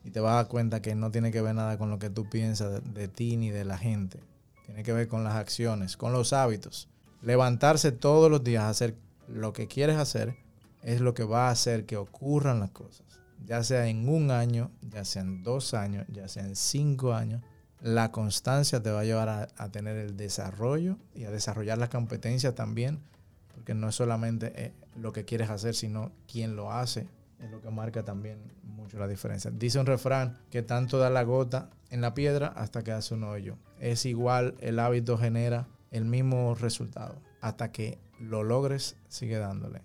Y 0.03 0.09
te 0.09 0.19
vas 0.19 0.33
a 0.33 0.35
dar 0.37 0.47
cuenta 0.47 0.81
que 0.81 0.95
no 0.95 1.11
tiene 1.11 1.31
que 1.31 1.41
ver 1.41 1.53
nada 1.53 1.77
con 1.77 1.91
lo 1.91 1.99
que 1.99 2.09
tú 2.09 2.27
piensas 2.27 2.81
de 2.91 3.07
ti 3.07 3.37
ni 3.37 3.51
de 3.51 3.65
la 3.65 3.77
gente. 3.77 4.19
Tiene 4.65 4.81
que 4.81 4.93
ver 4.93 5.07
con 5.07 5.23
las 5.23 5.35
acciones, 5.35 5.95
con 5.95 6.11
los 6.11 6.33
hábitos. 6.33 6.89
Levantarse 7.21 7.91
todos 7.91 8.31
los 8.31 8.43
días 8.43 8.63
a 8.63 8.69
hacer 8.69 8.95
lo 9.27 9.53
que 9.53 9.67
quieres 9.67 9.97
hacer 9.97 10.35
es 10.83 11.01
lo 11.01 11.13
que 11.13 11.23
va 11.23 11.47
a 11.47 11.51
hacer 11.51 11.85
que 11.85 11.97
ocurran 11.97 12.59
las 12.59 12.71
cosas. 12.71 13.05
ya 13.43 13.63
sea 13.63 13.87
en 13.87 14.07
un 14.07 14.29
año, 14.29 14.71
ya 14.81 15.03
sea 15.03 15.23
en 15.23 15.43
dos 15.43 15.73
años, 15.73 16.05
ya 16.09 16.27
sea 16.27 16.45
en 16.45 16.55
cinco 16.55 17.13
años, 17.13 17.41
la 17.81 18.11
constancia 18.11 18.83
te 18.83 18.91
va 18.91 18.99
a 18.99 19.03
llevar 19.03 19.29
a, 19.29 19.71
tener 19.71 19.97
el 19.97 20.15
desarrollo 20.15 20.97
y 21.15 21.23
a 21.23 21.31
desarrollar 21.31 21.79
las 21.79 21.89
competencias 21.89 22.53
también, 22.53 22.99
porque 23.55 23.73
no 23.73 23.89
es 23.89 23.95
solamente 23.95 24.53
eh, 24.55 24.73
lo 24.95 25.11
que 25.11 25.25
quieres 25.25 25.49
hacer, 25.49 25.73
sino 25.73 26.11
quién 26.31 26.55
lo 26.55 26.71
hace, 26.71 27.07
es 27.39 27.49
lo 27.49 27.59
que 27.61 27.71
marca 27.71 28.03
también 28.03 28.37
mucho 28.63 28.99
la 28.99 29.07
diferencia. 29.07 29.49
Dice 29.49 29.79
un 29.79 29.87
refrán 29.87 30.37
que 30.51 30.61
tanto 30.61 30.99
da 30.99 31.09
la 31.09 31.23
gota 31.23 31.71
en 31.89 32.01
la 32.01 32.13
piedra 32.13 32.47
hasta 32.47 32.83
que 32.83 32.91
hace 32.91 33.15
un 33.15 33.23
hoyo. 33.23 33.57
Es 33.79 34.05
igual, 34.05 34.55
el 34.59 34.77
hábito 34.77 35.17
genera 35.17 35.67
el 35.89 36.05
mismo 36.05 36.53
resultado. 36.53 37.19
Hasta 37.41 37.71
que 37.71 37.97
lo 38.19 38.43
logres, 38.43 38.95
sigue 39.07 39.37
dándole. 39.37 39.81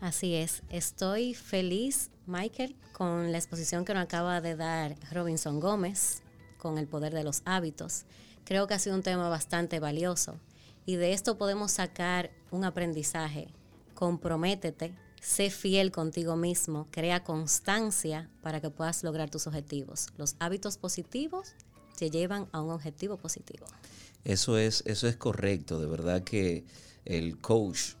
Así 0.00 0.34
es. 0.34 0.62
Estoy 0.70 1.34
feliz, 1.34 2.10
Michael, 2.26 2.74
con 2.92 3.32
la 3.32 3.38
exposición 3.38 3.84
que 3.84 3.92
nos 3.92 4.04
acaba 4.04 4.40
de 4.40 4.56
dar 4.56 4.96
Robinson 5.12 5.60
Gómez 5.60 6.22
con 6.56 6.78
el 6.78 6.86
poder 6.86 7.12
de 7.12 7.22
los 7.22 7.42
hábitos. 7.44 8.04
Creo 8.44 8.66
que 8.66 8.74
ha 8.74 8.78
sido 8.78 8.96
un 8.96 9.02
tema 9.02 9.28
bastante 9.28 9.78
valioso 9.78 10.40
y 10.86 10.96
de 10.96 11.12
esto 11.12 11.36
podemos 11.36 11.72
sacar 11.72 12.30
un 12.50 12.64
aprendizaje. 12.64 13.48
Comprométete, 13.94 14.94
sé 15.20 15.50
fiel 15.50 15.92
contigo 15.92 16.34
mismo, 16.34 16.86
crea 16.90 17.22
constancia 17.22 18.30
para 18.40 18.62
que 18.62 18.70
puedas 18.70 19.04
lograr 19.04 19.28
tus 19.28 19.46
objetivos. 19.46 20.08
Los 20.16 20.34
hábitos 20.38 20.78
positivos 20.78 21.52
te 21.98 22.08
llevan 22.08 22.48
a 22.52 22.62
un 22.62 22.70
objetivo 22.70 23.18
positivo. 23.18 23.66
Eso 24.24 24.56
es, 24.56 24.82
eso 24.86 25.08
es 25.08 25.16
correcto, 25.16 25.78
de 25.78 25.86
verdad 25.86 26.24
que 26.24 26.64
el 27.04 27.38
coach 27.38 27.99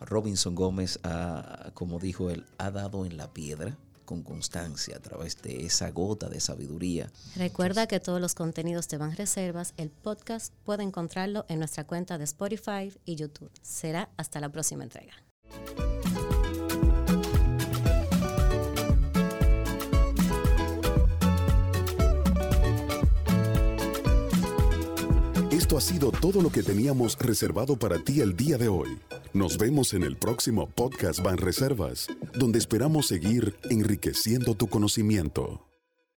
Robinson 0.00 0.54
Gómez, 0.54 0.98
ha, 1.02 1.70
como 1.74 1.98
dijo 1.98 2.30
él, 2.30 2.44
ha 2.58 2.70
dado 2.70 3.04
en 3.06 3.16
la 3.16 3.32
piedra 3.32 3.76
con 4.04 4.22
constancia 4.22 4.96
a 4.96 5.00
través 5.00 5.42
de 5.42 5.66
esa 5.66 5.90
gota 5.90 6.30
de 6.30 6.40
sabiduría. 6.40 7.12
Recuerda 7.36 7.86
que 7.86 8.00
todos 8.00 8.22
los 8.22 8.34
contenidos 8.34 8.88
de 8.88 8.96
Van 8.96 9.14
Reservas, 9.14 9.74
el 9.76 9.90
podcast, 9.90 10.54
puede 10.64 10.82
encontrarlo 10.82 11.44
en 11.48 11.58
nuestra 11.58 11.84
cuenta 11.84 12.16
de 12.16 12.24
Spotify 12.24 12.90
y 13.04 13.16
YouTube. 13.16 13.50
Será 13.60 14.08
hasta 14.16 14.40
la 14.40 14.48
próxima 14.48 14.84
entrega. 14.84 15.12
Esto 25.68 25.76
ha 25.76 25.80
sido 25.82 26.10
todo 26.10 26.40
lo 26.40 26.48
que 26.48 26.62
teníamos 26.62 27.18
reservado 27.18 27.78
para 27.78 27.98
ti 27.98 28.22
el 28.22 28.34
día 28.34 28.56
de 28.56 28.68
hoy. 28.68 28.98
Nos 29.34 29.58
vemos 29.58 29.92
en 29.92 30.02
el 30.02 30.16
próximo 30.16 30.66
podcast 30.66 31.20
Van 31.22 31.36
Reservas, 31.36 32.08
donde 32.32 32.58
esperamos 32.58 33.06
seguir 33.06 33.54
enriqueciendo 33.68 34.54
tu 34.54 34.68
conocimiento. 34.68 35.67